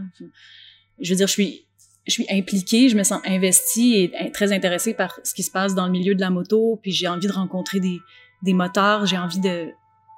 [0.99, 1.67] Je veux dire, je suis
[2.07, 5.75] je suis impliquée, je me sens investie et très intéressée par ce qui se passe
[5.75, 8.01] dans le milieu de la moto, puis j'ai envie de rencontrer des,
[8.43, 9.69] des moteurs, j'ai envie de,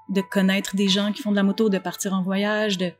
[0.09, 2.93] de connaître des gens qui font de la moto, de partir en voyage, de,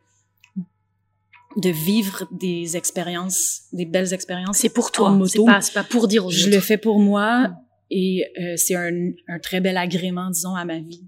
[1.57, 4.59] de vivre des expériences, des belles expériences.
[4.59, 7.57] C'est pour toi, c'est pas, pas pour dire aux Je le fais pour moi mm.
[7.91, 11.05] et euh, c'est un, un, très bel agrément, disons, à ma vie.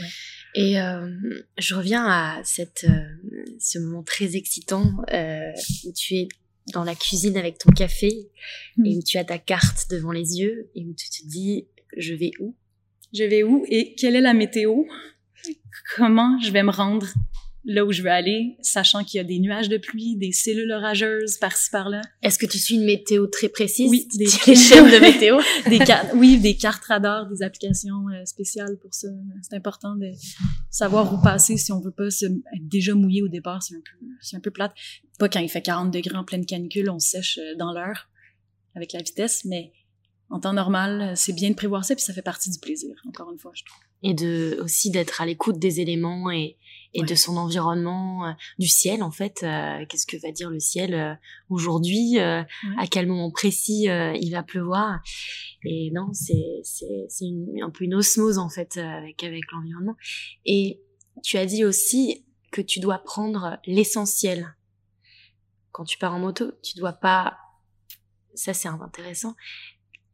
[0.00, 0.08] Ouais.
[0.54, 1.10] Et euh,
[1.58, 5.50] je reviens à cette, euh, ce moment très excitant euh,
[5.84, 6.28] où tu es
[6.72, 8.30] dans la cuisine avec ton café et
[8.76, 8.98] mm.
[8.98, 12.30] où tu as ta carte devant les yeux et où tu te dis je vais
[12.38, 12.54] où?
[13.12, 14.84] Je vais où et quelle est la météo?
[15.96, 17.08] Comment je vais me rendre?
[17.64, 20.70] Là où je veux aller, sachant qu'il y a des nuages de pluie, des cellules
[20.70, 22.02] orageuses par-ci par-là.
[22.22, 23.90] Est-ce que tu suis une météo très précise?
[23.90, 25.40] Oui, des chaînes de météo?
[25.68, 29.08] des cartes, oui, des cartes radar, des applications euh, spéciales pour ça.
[29.42, 30.10] C'est important de
[30.70, 33.62] savoir où passer si on veut pas se, être déjà mouillé au départ.
[33.62, 34.74] C'est un peu, c'est un peu plate.
[35.18, 38.10] Pas quand il fait 40 degrés en pleine canicule, on sèche euh, dans l'heure
[38.74, 39.72] avec la vitesse, mais
[40.30, 43.30] en temps normal, c'est bien de prévoir ça, puis ça fait partie du plaisir, encore
[43.30, 43.78] une fois, je trouve.
[44.02, 46.56] Et de aussi d'être à l'écoute des éléments et,
[46.94, 49.42] et de son environnement, euh, du ciel en fait.
[49.42, 51.14] Euh, qu'est-ce que va dire le ciel euh,
[51.48, 52.46] aujourd'hui À
[52.90, 55.00] quel moment précis il va pleuvoir
[55.64, 57.26] Et non, c'est c'est c'est
[57.62, 59.96] un peu une osmose en fait avec avec l'environnement.
[60.44, 60.80] Et
[61.22, 64.56] tu as dit aussi que tu dois prendre l'essentiel
[65.72, 66.52] quand tu pars en moto.
[66.62, 67.36] Tu dois pas
[68.34, 69.34] ça c'est intéressant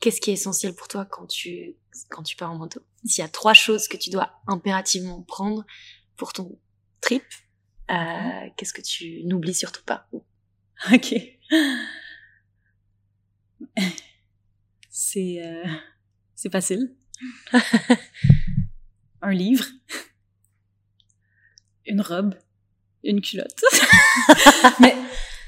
[0.01, 1.77] Qu'est-ce qui est essentiel pour toi quand tu,
[2.09, 2.81] quand tu pars en moto?
[3.05, 5.67] S'il y a trois choses que tu dois impérativement prendre
[6.17, 6.59] pour ton
[7.01, 7.23] trip,
[7.91, 8.51] euh, mhm.
[8.57, 10.09] qu'est-ce que tu n'oublies surtout pas?
[10.95, 11.15] Ok.
[14.89, 15.65] C'est euh,
[16.35, 16.95] c'est facile.
[19.23, 19.67] Un livre,
[21.85, 22.35] une robe,
[23.05, 23.63] une culotte.
[24.81, 24.97] Mais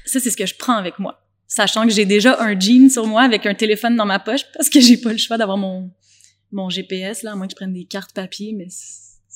[0.05, 3.05] ça, c'est ce que je prends avec moi sachant que j'ai déjà un jean sur
[3.05, 5.91] moi avec un téléphone dans ma poche parce que j'ai pas le choix d'avoir mon
[6.51, 8.67] mon GPS là, à moins que je prenne des cartes papier, mais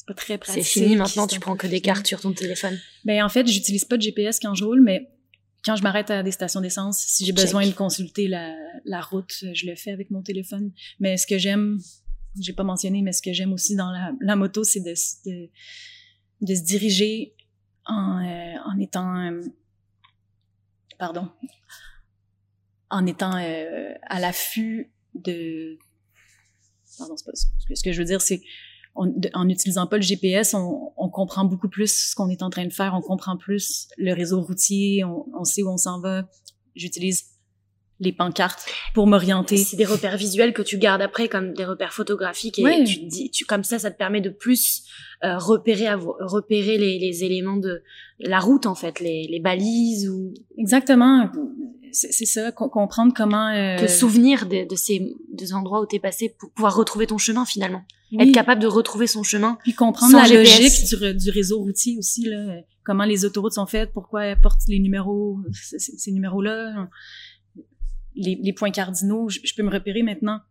[0.07, 0.63] pas très pratique.
[0.63, 2.79] C'est fini maintenant, tu prends que des cartes sur ton téléphone.
[3.03, 5.11] Ben en fait, j'utilise pas de GPS quand je roule, mais
[5.65, 9.43] quand je m'arrête à des stations d'essence, si j'ai besoin de consulter la, la route,
[9.53, 10.71] je le fais avec mon téléphone.
[11.01, 11.79] Mais ce que j'aime,
[12.39, 14.93] j'ai pas mentionné, mais ce que j'aime aussi dans la, la moto, c'est de,
[15.25, 15.49] de,
[16.41, 17.35] de, se diriger
[17.85, 19.41] en, euh, en étant, euh,
[20.97, 21.29] pardon,
[22.89, 25.77] en étant euh, à l'affût de...
[26.97, 28.41] Pardon, c'est pas ce que je veux dire, c'est
[28.97, 32.65] en n'utilisant pas le GPS, on, on, comprend beaucoup plus ce qu'on est en train
[32.65, 36.23] de faire, on comprend plus le réseau routier, on, on sait où on s'en va.
[36.75, 37.36] J'utilise
[37.99, 39.57] les pancartes pour m'orienter.
[39.57, 43.31] C'est des repères visuels que tu gardes après comme des repères photographiques et tu dis,
[43.31, 44.83] tu comme ça, ça te permet de plus
[45.23, 47.81] euh, repérer, repérer les, les, éléments de
[48.19, 50.33] la route en fait, les, les balises ou.
[50.57, 51.29] Exactement
[51.91, 53.49] c'est ça, comprendre comment...
[53.49, 53.77] Euh...
[53.77, 57.45] Te souvenir de, de, ces des endroits où t'es passé pour pouvoir retrouver ton chemin
[57.45, 57.83] finalement.
[58.19, 59.57] Être capable de retrouver son chemin.
[59.63, 62.61] Puis comprendre la logique du, du, réseau routier aussi, là.
[62.85, 66.87] Comment les autoroutes sont faites, pourquoi elles portent les numéros, ces, numéros-là.
[68.17, 70.41] Les, les, points cardinaux, je, peux me repérer maintenant.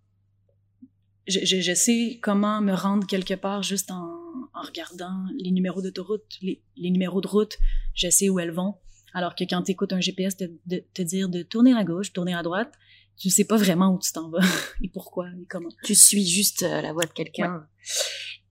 [1.26, 4.16] Je, je, je, sais comment me rendre quelque part juste en,
[4.54, 7.58] en regardant les numéros d'autoroute, les, les numéros de route.
[7.94, 8.76] Je sais où elles vont.
[9.12, 12.12] Alors que quand tu écoutes un GPS te, de, te dire de tourner à gauche,
[12.12, 12.72] tourner à droite,
[13.16, 14.40] tu sais pas vraiment où tu t'en vas
[14.82, 15.70] et pourquoi et comment.
[15.84, 17.66] Tu suis juste euh, la voie de quelqu'un.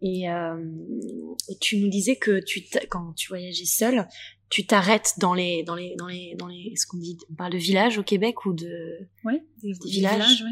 [0.02, 0.58] Et, euh,
[1.50, 4.08] et, tu nous disais que tu quand tu voyageais seul,
[4.50, 7.54] tu t'arrêtes dans les dans les dans les dans les ce qu'on dit on parle
[7.54, 10.44] de villages au Québec ou de ouais, des, villages,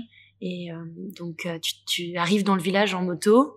[0.41, 0.83] et euh,
[1.17, 3.55] donc euh, tu, tu arrives dans le village en moto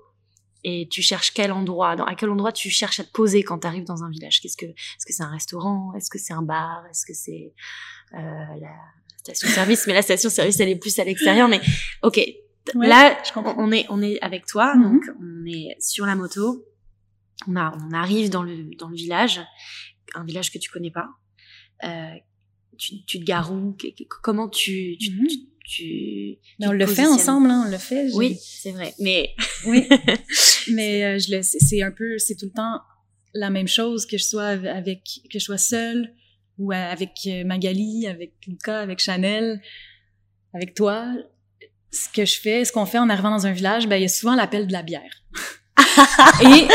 [0.68, 3.61] et tu cherches quel endroit, dans, à quel endroit tu cherches à te poser quand
[3.61, 4.40] tu arrives dans un village?
[4.40, 7.55] Qu'est-ce que, est-ce que c'est un restaurant, est-ce que c'est un bar, est-ce que c'est
[8.14, 8.18] euh,
[8.61, 8.75] la
[9.18, 11.49] station-service, mais la station-service elle est plus à l'extérieur.
[11.49, 11.61] Mais
[12.03, 12.20] ok,
[12.75, 13.16] là
[13.59, 14.83] on est on est avec toi, mm-hmm.
[14.83, 16.64] donc on est sur la moto,
[17.46, 19.40] on, a, on arrive dans le dans le village,
[20.16, 21.09] un village que tu connais pas.
[21.85, 22.14] Euh,
[22.79, 23.76] tu, tu te gares où?
[24.22, 28.12] Comment tu, tu, tu tu, on le fait ensemble, hein, on le fait.
[28.14, 28.94] Oui, c'est vrai.
[29.00, 29.35] Mais
[29.66, 29.88] oui,
[30.70, 32.81] mais euh, je le c'est un peu, c'est tout le temps
[33.35, 36.14] la même chose que je sois avec, que je sois seule
[36.59, 39.61] ou avec euh, Magali, avec Luca, avec Chanel,
[40.55, 41.12] avec toi.
[41.90, 44.07] Ce que je fais, ce qu'on fait en arrivant dans un village, ben il y
[44.07, 45.24] a souvent l'appel de la bière.
[46.42, 46.68] et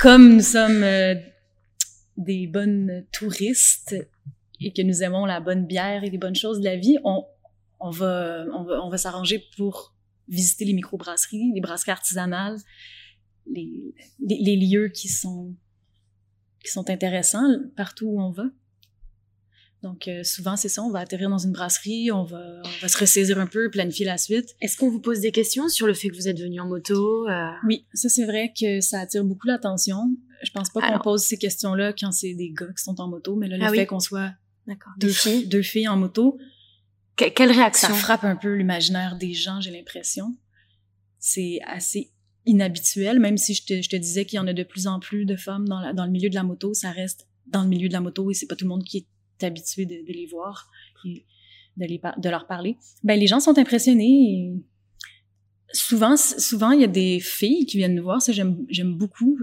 [0.00, 1.14] comme nous sommes euh,
[2.16, 3.94] des bonnes touristes
[4.60, 7.24] et que nous aimons la bonne bière et les bonnes choses de la vie, on,
[7.80, 9.94] on va, on va, on va s'arranger pour
[10.28, 12.58] visiter les microbrasseries, les brasseries artisanales,
[13.46, 15.54] les, les, les, lieux qui sont,
[16.64, 18.44] qui sont intéressants partout où on va.
[19.82, 22.88] Donc, euh, souvent, c'est ça, on va atterrir dans une brasserie, on va, on va
[22.88, 24.54] se ressaisir un peu, planifier la suite.
[24.60, 27.28] Est-ce qu'on vous pose des questions sur le fait que vous êtes venu en moto?
[27.28, 27.50] Euh...
[27.66, 30.16] Oui, ça, c'est vrai que ça attire beaucoup l'attention.
[30.42, 33.36] Je pense pas qu'on pose ces questions-là quand c'est des gars qui sont en moto,
[33.36, 33.86] mais là, le Ah fait oui?
[33.86, 34.32] qu'on soit
[34.98, 36.38] deux filles, deux filles en moto,
[37.16, 37.88] Que- quelle réaction?
[37.88, 40.34] ça frappe un peu l'imaginaire des gens, j'ai l'impression.
[41.18, 42.10] C'est assez
[42.46, 44.98] inhabituel, même si je te, je te disais qu'il y en a de plus en
[44.98, 47.68] plus de femmes dans, la, dans le milieu de la moto, ça reste dans le
[47.68, 49.06] milieu de la moto et c'est pas tout le monde qui
[49.40, 50.68] est habitué de, de les voir
[51.04, 51.24] et
[51.76, 52.76] de, les, par- de leur parler.
[53.04, 54.54] Ben, les gens sont impressionnés et
[55.72, 59.38] souvent, souvent, il y a des filles qui viennent nous voir, ça j'aime beaucoup.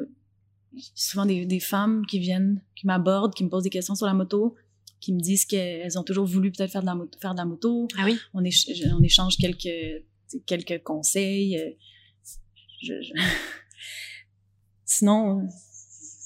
[0.96, 4.14] Souvent des, des femmes qui viennent, qui m'abordent, qui me posent des questions sur la
[4.14, 4.56] moto,
[5.00, 7.46] qui me disent qu'elles ont toujours voulu peut-être faire de la moto, faire de la
[7.46, 8.18] moto, Ah oui?
[8.34, 10.04] on, éch- on échange quelques,
[10.46, 11.58] quelques conseils.
[11.58, 11.70] euh,
[12.82, 13.14] je- je-
[14.86, 15.48] Sinon,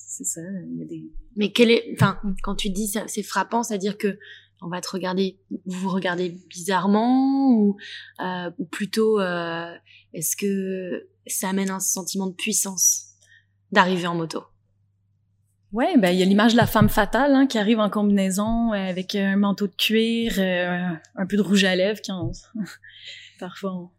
[0.08, 1.12] c'est ça, il y a des...
[1.36, 4.18] Mais quel est, enfin, quand tu dis c'est frappant, c'est-à-dire que
[4.62, 7.76] on va te regarder, vous vous regardez bizarrement ou,
[8.22, 9.76] euh, ou plutôt, euh,
[10.14, 13.13] est-ce que ça amène un sentiment de puissance?
[13.74, 14.44] D'arriver en moto?
[15.72, 18.74] Ouais, ben il y a l'image de la femme fatale hein, qui arrive en combinaison
[18.74, 22.62] euh, avec un manteau de cuir, euh, un peu de rouge à lèvres quand on-
[23.40, 23.90] parfois on,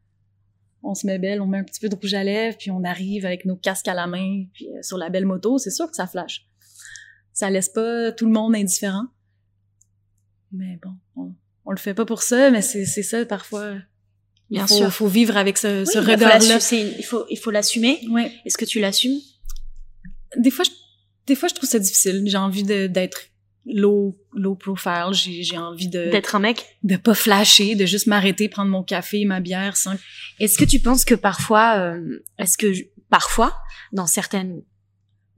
[0.84, 2.84] on se met belle, on met un petit peu de rouge à lèvres, puis on
[2.84, 5.90] arrive avec nos casques à la main, puis euh, sur la belle moto, c'est sûr
[5.90, 6.46] que ça flash.
[7.32, 9.06] Ça laisse pas tout le monde indifférent.
[10.52, 11.32] Mais bon, on,
[11.64, 13.72] on le fait pas pour ça, mais c'est ça parfois.
[14.50, 14.92] Il Bien faut, sûr.
[14.92, 16.58] faut vivre avec ce, Oui, regard-là.
[16.98, 17.98] Il faut, il faut l'assumer.
[18.10, 18.30] Ouais.
[18.44, 19.18] Est-ce que tu l'assumes?
[20.36, 20.70] Des fois, je,
[21.26, 22.22] des fois, je trouve ça difficile.
[22.26, 23.18] J'ai envie d'être
[23.66, 25.10] low, low profile.
[25.12, 26.78] J'ai envie de D'être un mec?
[26.82, 29.94] de pas flasher, de juste m'arrêter, prendre mon café et ma bière sans.
[30.38, 33.56] Est-ce que tu penses que parfois, euh, est-ce que je- parfois,
[33.92, 34.62] dans certaines,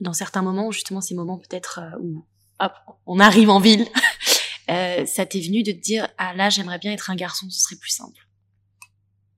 [0.01, 2.27] dans certains moments, justement ces moments peut-être euh, où
[2.59, 2.73] hop,
[3.07, 3.87] on arrive en ville,
[4.71, 7.61] euh, ça t'est venu de te dire ah là j'aimerais bien être un garçon, ce
[7.61, 8.27] serait plus simple.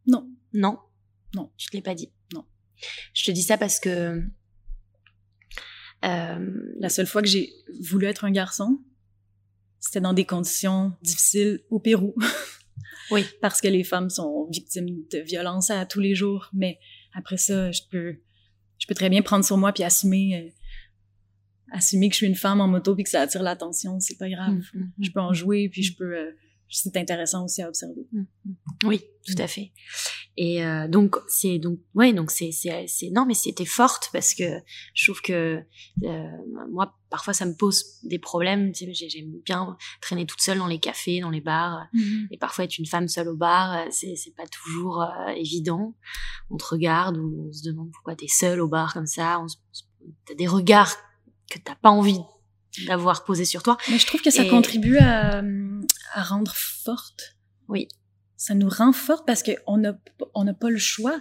[0.06, 0.26] Non.
[0.54, 0.78] Non,
[1.34, 1.50] Non.
[1.58, 2.10] tu te l'ai pas dit?
[2.32, 2.44] Non.
[3.12, 4.22] Je te dis ça parce que
[6.02, 8.78] La seule fois que j'ai voulu être un garçon,
[9.80, 12.14] c'était dans des conditions difficiles au Pérou.
[13.10, 13.24] Oui.
[13.40, 16.50] Parce que les femmes sont victimes de violences à tous les jours.
[16.52, 16.78] Mais
[17.14, 18.16] après ça, je peux,
[18.78, 20.50] je peux très bien prendre sur moi puis assumer, euh,
[21.72, 23.98] assumer que je suis une femme en moto puis que ça attire l'attention.
[24.00, 24.56] C'est pas grave.
[24.56, 26.32] mm, mm, Je peux en jouer puis je peux, euh,
[26.68, 28.06] c'est intéressant aussi à observer.
[28.84, 29.72] Oui, tout à fait.
[30.40, 34.44] Et euh, donc c'est donc ouais donc c'est c'est non mais c'était forte parce que
[34.94, 35.60] je trouve que
[36.04, 36.28] euh,
[36.70, 38.70] moi parfois ça me pose des problèmes.
[38.70, 41.86] Tu sais, j'ai- j'aime bien traîner toute seule dans les cafés, dans les bars.
[42.30, 45.96] Et parfois être une femme seule au bar, euh, c'est c'est pas toujours euh, évident.
[46.50, 49.40] On te regarde ou on se demande pourquoi t'es seule au bar comme ça.
[49.40, 49.46] On
[50.24, 50.94] T'as des regards
[51.50, 52.20] que t'as pas envie
[52.86, 53.76] d'avoir posés sur toi.
[53.90, 55.42] Mais je trouve que ça Et- contribue à,
[56.14, 57.36] à rendre forte.
[57.66, 57.88] Oui.
[58.38, 58.92] Ça nous rend
[59.26, 59.98] parce qu'on n'a
[60.34, 61.20] on n'a pas le choix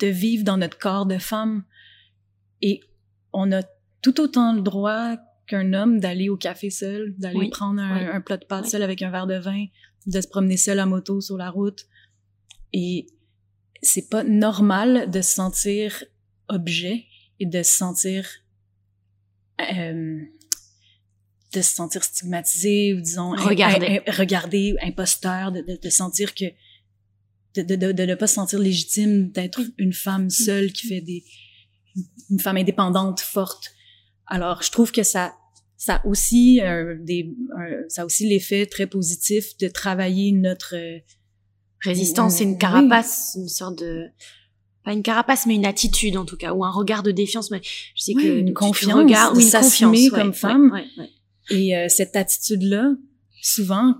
[0.00, 1.64] de vivre dans notre corps de femme.
[2.60, 2.80] Et
[3.32, 3.62] on a
[4.02, 8.04] tout autant le droit qu'un homme d'aller au café seul, d'aller Oui, prendre un, oui,
[8.12, 8.70] un plat de pâtes oui.
[8.70, 9.66] seul avec un verre de vin,
[10.06, 11.86] de se promener seul à moto sur la route.
[12.72, 13.06] Et
[13.80, 16.04] c'est pas normal de se sentir
[16.48, 17.06] objet
[17.38, 18.26] et de se sentir
[19.60, 20.20] euh,
[21.52, 23.86] de se sentir stigmatisé ou disons Regardé.
[23.86, 26.44] im- im- regardé, imposteur, de, de, de sentir que
[27.54, 31.22] de, de, de, ne pas se sentir légitime d'être une femme seule qui fait des
[32.30, 33.72] une femme indépendante forte.
[34.26, 35.34] Alors je trouve que ça
[35.76, 40.74] ça a aussi euh, des un- ça a aussi l'effet très positif de travailler notre
[40.76, 40.98] euh,
[41.84, 42.52] Résistance, c'est Oui.
[42.52, 44.06] une carapace, une sorte de
[44.84, 47.50] pas une carapace mais une attitude en tout cas ou un regard de défiance.
[47.50, 50.70] Mais je sais Oui, que une tu confiance, regardes, oui, une confiance, comme ouais, femme.
[50.72, 51.10] ouais, ouais.
[51.52, 52.94] Et euh, cette attitude-là,
[53.40, 53.94] souvent,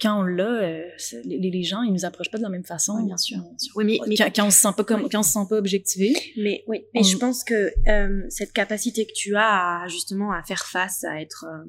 [0.00, 0.82] quand on l'a, euh,
[1.24, 2.96] les, les gens, ils nous approchent pas de la même façon.
[2.98, 3.72] Oui, bien sûr, bien sûr.
[3.76, 5.08] Oui, mais, mais Quand, quand on se sent pas comme, Oui.
[5.12, 6.12] quand on se sent pas objectivé.
[6.36, 10.32] Mais oui, mais On- je pense que euh, cette capacité que tu as à, justement
[10.32, 11.64] à faire face, à être euh,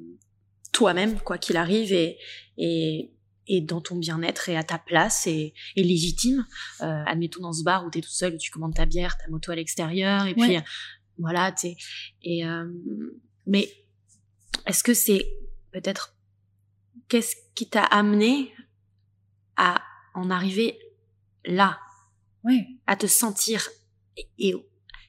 [0.72, 2.18] toi-même, quoi qu'il arrive, et,
[2.58, 3.12] et,
[3.48, 6.46] et dans ton bien-être et à ta place et, et légitime.
[6.82, 9.16] Euh, admettons dans ce bar où tu es tout seul, où tu commandes ta bière,
[9.18, 10.58] ta moto à l'extérieur, et puis Ouais.
[10.58, 10.62] euh,
[11.20, 11.76] voilà, sais.
[12.24, 12.66] Et euh,
[13.46, 13.70] mais
[14.66, 15.28] est-ce que c'est
[15.72, 16.16] peut-être
[17.10, 18.52] qu'est-ce qui t'a amené
[19.56, 19.82] à
[20.16, 20.78] en arriver
[21.46, 21.80] là?
[22.46, 22.68] Ouais.
[22.88, 23.70] à te sentir
[24.18, 24.54] et, et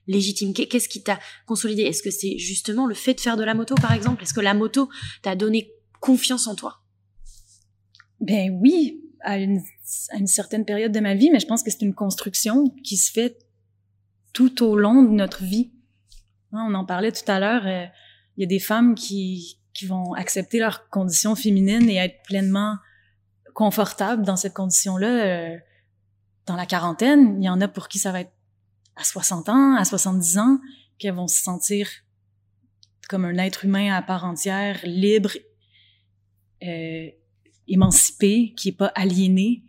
[0.07, 0.53] légitime?
[0.55, 1.83] Qu'est-ce qui t'a consolidé?
[1.83, 4.23] Est-ce que c'est justement le fait de faire de la moto, par exemple?
[4.23, 4.89] Est-ce que la moto
[5.23, 6.81] t'a donné confiance en toi?
[8.21, 9.61] Ben oui, à une,
[10.11, 12.97] à une certaine période de ma vie, mais je pense que c'est une construction qui
[12.97, 13.37] se fait
[14.33, 15.73] tout au long de notre vie.
[16.53, 17.67] Hein, on en parlait tout à l'heure.
[17.67, 17.87] Euh,
[18.37, 22.77] il y a des femmes qui, qui vont accepter leur condition féminine et être pleinement
[23.55, 25.25] confortables dans cette condition-là.
[25.25, 25.59] Euh,
[26.47, 28.33] dans la quarantaine, il y en a pour qui ça va être
[28.97, 30.59] à 60 ans, à 70 ans,
[30.99, 31.89] qu'elles vont se sentir
[33.09, 35.31] comme un être humain à part entière, libre,
[36.63, 37.09] euh,
[37.67, 39.65] émancipé, qui est pas aliéné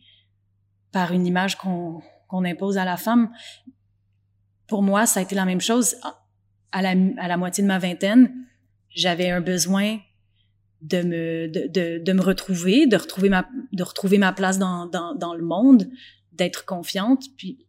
[0.91, 3.31] par une image qu'on qu'on impose à la femme.
[4.67, 5.95] Pour moi, ça a été la même chose.
[6.71, 8.44] À la, à la moitié de ma vingtaine,
[8.95, 9.99] j'avais un besoin
[10.81, 14.87] de me de, de, de, me retrouver, de retrouver ma de retrouver ma place dans,
[14.87, 15.89] dans, dans le monde,
[16.31, 17.23] d'être confiante.
[17.37, 17.65] Puis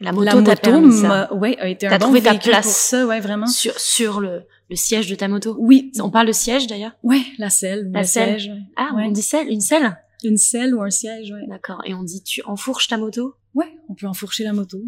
[0.00, 3.06] la moto, la moto a, ouais, a été un bon trouvé ta place pour ça,
[3.06, 3.46] ouais, vraiment.
[3.46, 5.56] Sur, sur le, le siège de ta moto?
[5.58, 5.92] Oui.
[6.00, 6.92] On parle de siège d'ailleurs?
[7.02, 7.90] Ouais, la selle.
[7.92, 8.40] La selle.
[8.40, 9.96] Siège, Ah, on dit selle, une selle?
[10.24, 11.46] Une selle ou un siège, ouais.
[11.46, 11.82] D'accord.
[11.84, 13.36] Et on dit tu enfourches ta moto?
[13.54, 14.82] Ouais, on peut enfourcher la moto.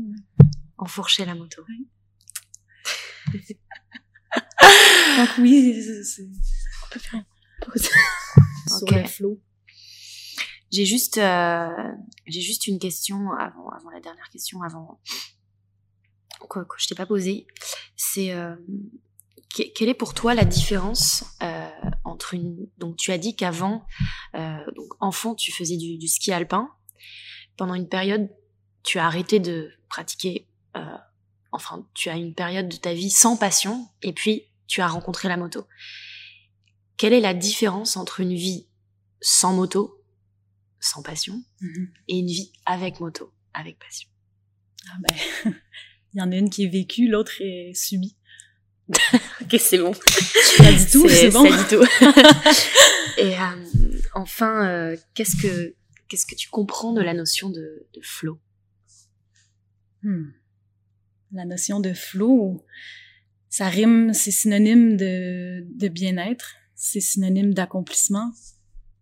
[0.79, 1.63] Enfourcher la moto.
[1.69, 3.37] Ouais.
[4.61, 6.23] Donc oui, c'est.
[6.23, 7.25] On peut faire une
[7.67, 7.89] pause.
[8.79, 9.41] Sur le flow.
[10.71, 11.69] J'ai juste, euh,
[12.27, 15.01] j'ai juste une question avant, avant la dernière question, avant
[16.49, 17.47] quoi que je t'ai pas posée.
[17.97, 18.55] C'est euh,
[19.49, 21.69] quelle est pour toi la différence euh,
[22.05, 23.87] entre une donc tu as dit qu'avant
[24.35, 26.71] euh, donc enfant tu faisais du, du, ski alpin
[27.57, 28.29] pendant une période
[28.83, 30.97] tu as arrêté de pratiquer euh,
[31.53, 35.29] enfin tu as une période de ta vie sans passion et puis tu as rencontré
[35.29, 35.67] la moto
[36.97, 38.67] quelle est la différence entre une vie
[39.21, 40.05] sans moto
[40.81, 41.93] sans passion Mhm.
[42.09, 44.09] et une vie avec moto, avec passion?
[44.91, 45.15] Ah ben,
[46.15, 48.17] il y en a une qui est vécue, l'autre est subie.
[49.43, 49.93] ok, c'est bon.
[49.95, 51.49] Ça dit tout, c'est bon.
[51.49, 51.85] Ça dit tout.
[53.19, 53.65] et euh,
[54.15, 55.75] enfin, euh, qu'est-ce que
[56.09, 58.41] qu'est-ce que tu comprends de la notion de, de flow?
[60.03, 60.31] Hmm.
[61.33, 62.65] La notion de flow,
[63.51, 68.33] ça rime, c'est synonyme de, de bien-être, c'est synonyme d'accomplissement.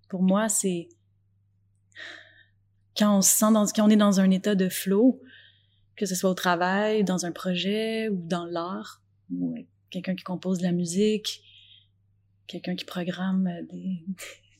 [0.08, 0.88] Pour moi, c'est
[2.96, 5.20] quand on se sent dans, quand on est dans un état de flow,
[5.96, 9.54] que ce soit au travail, dans un projet ou dans l'art, ou
[9.90, 11.42] quelqu'un qui compose de la musique,
[12.46, 14.04] quelqu'un qui programme des,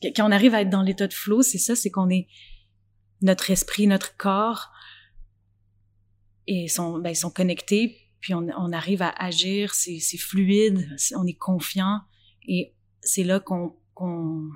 [0.14, 2.26] quand on arrive à être dans l'état de flow, c'est ça, c'est qu'on est
[3.22, 4.70] notre esprit, notre corps,
[6.46, 10.96] et sont, ben, ils sont connectés, puis on, on arrive à agir, c'est, c'est fluide,
[11.14, 12.00] on est confiant,
[12.48, 14.50] et c'est là qu'on, qu'on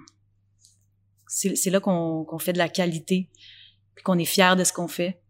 [1.28, 3.30] c'est, là qu'on, fait de la qualité,
[3.94, 5.22] puis qu'on est fier de ce qu'on fait,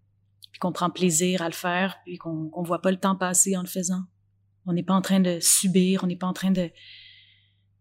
[0.52, 3.58] puis qu'on prend plaisir à le faire, puis qu'on, qu'on voit pas le temps passer
[3.58, 4.04] en le faisant.
[4.64, 6.70] On n'est pas en train de subir, on n'est pas en train de,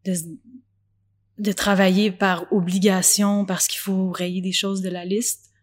[0.03, 0.14] de,
[1.38, 5.53] de travailler par obligation, parce qu'il faut rayer des choses de la liste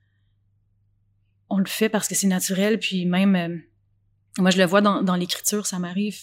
[1.49, 3.57] on le fait parce que c'est naturel, puis même, euh,
[4.39, 6.19] moi je le vois dans, dans l'écriture, ça m'arrive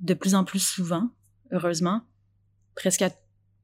[0.00, 1.10] de plus en plus souvent,
[1.50, 2.02] heureusement.
[2.74, 3.10] Presque à,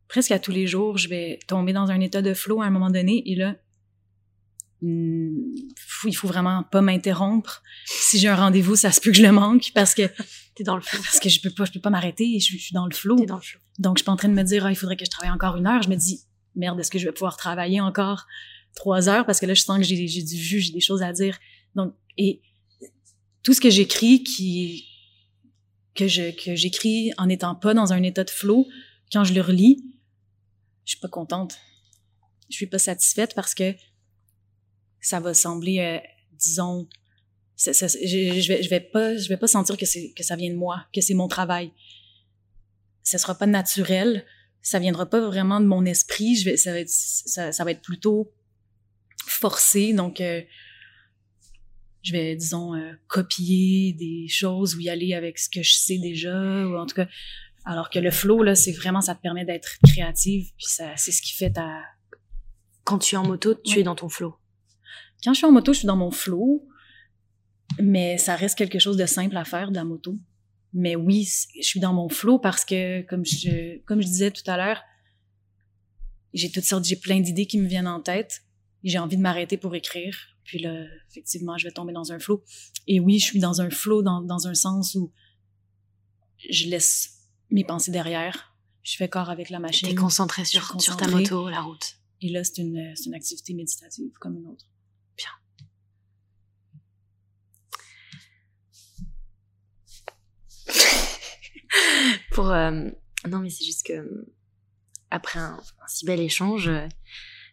[0.09, 2.71] presque à tous les jours, je vais tomber dans un état de flow à un
[2.71, 3.57] moment donné, et là,
[4.83, 5.55] mm,
[6.05, 7.63] il faut vraiment pas m'interrompre.
[7.87, 10.03] Si j'ai un rendez-vous, ça se peut que je le manque parce que
[10.55, 11.01] t'es dans le flow.
[11.03, 12.39] Parce que je peux pas, je peux pas m'arrêter.
[12.41, 13.17] Je, je, suis dans le flow.
[13.17, 13.61] T'es dans le flow.
[13.79, 15.33] Donc je suis pas en train de me dire, ah, il faudrait que je travaille
[15.33, 15.83] encore une heure.
[15.83, 16.23] Je me dis,
[16.55, 18.27] merde, est-ce que je vais pouvoir travailler encore
[18.75, 19.27] trois heures?
[19.27, 21.39] Parce que là je sens que j'ai j'ai du jus, j'ai des choses à dire.
[21.75, 22.41] Donc et
[23.43, 24.87] tout ce que j'écris qui
[25.95, 28.67] que je que j'écris en n'étant pas dans un état de flow,
[29.13, 29.85] quand je le relis,
[30.85, 31.59] je suis pas contente.
[32.49, 33.75] Je suis pas satisfaite parce que
[35.01, 35.99] ça va sembler euh,
[36.33, 36.89] disons
[37.57, 40.51] ça, je, vais je vais pas je vais pas sentir que c'est que ça vient
[40.51, 41.73] de moi, que c'est mon travail.
[43.03, 44.25] Ça sera pas naturel,
[44.63, 47.83] ça viendra pas vraiment de mon esprit, je vais ça va être ça va être
[47.83, 48.33] plutôt
[49.27, 49.93] forcé.
[49.93, 50.43] Donc, euh,
[52.03, 55.99] je vais, disons, euh, copier des choses ou y aller avec ce que je sais
[55.99, 56.35] déjà,
[56.67, 57.09] ou en tout cas.
[57.65, 61.13] Alors que le flow, là, c'est vraiment, ça te permet d'être créative, puis ça, c'est
[61.13, 61.83] ce qui fait ta...
[62.85, 63.81] Quand tu es en moto, tu Ouais.
[63.81, 64.35] es dans ton flow.
[65.23, 66.67] Quand je suis en moto, je suis dans mon flow,
[67.79, 70.17] mais ça reste quelque chose de simple à faire de la moto.
[70.73, 74.49] Mais oui, je suis dans mon flow parce que, comme je, comme je disais tout
[74.51, 74.81] à l'heure,
[76.33, 78.43] j'ai toutes sortes, j'ai plein d'idées qui me viennent en tête.
[78.83, 80.17] J'ai envie de m'arrêter pour écrire.
[80.45, 82.43] Puis là, effectivement, je vais tomber dans un flow.
[82.87, 85.13] Et oui, je suis dans un flow dans, dans un sens où
[86.49, 88.57] je laisse mes pensées derrière.
[88.83, 89.89] Je fais corps avec la machine.
[89.89, 91.97] T'es concentré sur, sur ta moto, la route.
[92.23, 94.67] Et là, c'est une, une activité méditative comme une autre.
[102.33, 104.27] pour non mais c'est juste que
[105.11, 106.87] après un, si bel échange, euh,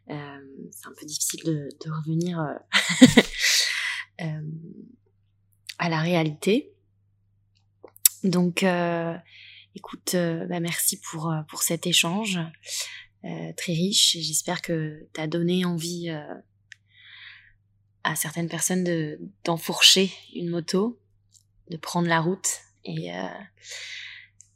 [0.08, 2.40] c'est un peu difficile de, revenir
[4.22, 4.42] euh,
[5.78, 6.74] à la réalité.
[8.24, 8.64] Donc,
[9.76, 12.40] écoute, bah merci pour pour cet échange
[13.22, 14.18] très riche.
[14.20, 16.10] J'espère que tu as donné envie
[18.04, 21.00] à certaines personnes de d'enfourcher une moto,
[21.70, 23.12] de prendre la route et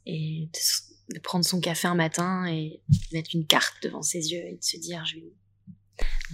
[0.06, 0.91] et de,
[1.22, 2.80] prendre son café un matin et
[3.12, 5.32] mettre une carte devant ses yeux et de se dire je vais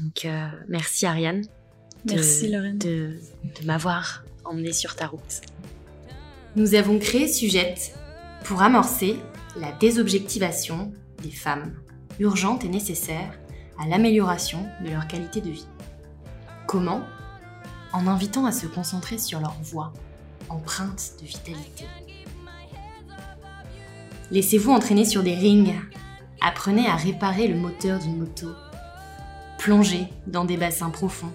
[0.03, 1.45] Donc euh, merci Ariane.
[2.05, 2.79] Merci Lorraine.
[2.79, 3.19] De,
[3.61, 5.41] de m'avoir emmené sur ta route.
[6.57, 7.95] Nous avons créé Sujette
[8.45, 9.17] pour amorcer
[9.57, 10.93] la désobjectivation
[11.23, 11.75] des femmes,
[12.19, 13.39] urgente et nécessaire
[13.79, 15.67] à l'amélioration de leur qualité de vie.
[16.67, 17.03] Comment?
[17.93, 19.93] En invitant à se concentrer sur leur voix,
[20.49, 21.85] empreinte de vitalité.
[24.31, 25.75] Laissez-vous entraîner sur des rings.
[26.41, 28.49] Apprenez à réparer le moteur d'une moto.
[29.59, 31.33] Plongez dans des bassins profonds.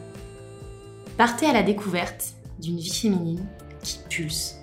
[1.17, 3.45] Partez à la découverte d'une vie féminine
[3.81, 4.59] qui pulse.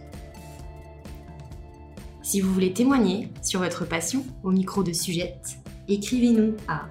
[2.22, 5.58] Si vous voulez témoigner sur votre passion au micro de Sujette,
[5.88, 6.88] écrivez-nous à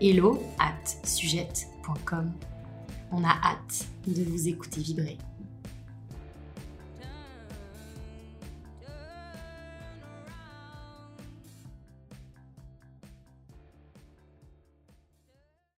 [0.00, 2.32] hello at sujette.com.
[3.12, 5.18] On a hâte de vous écouter vibrer.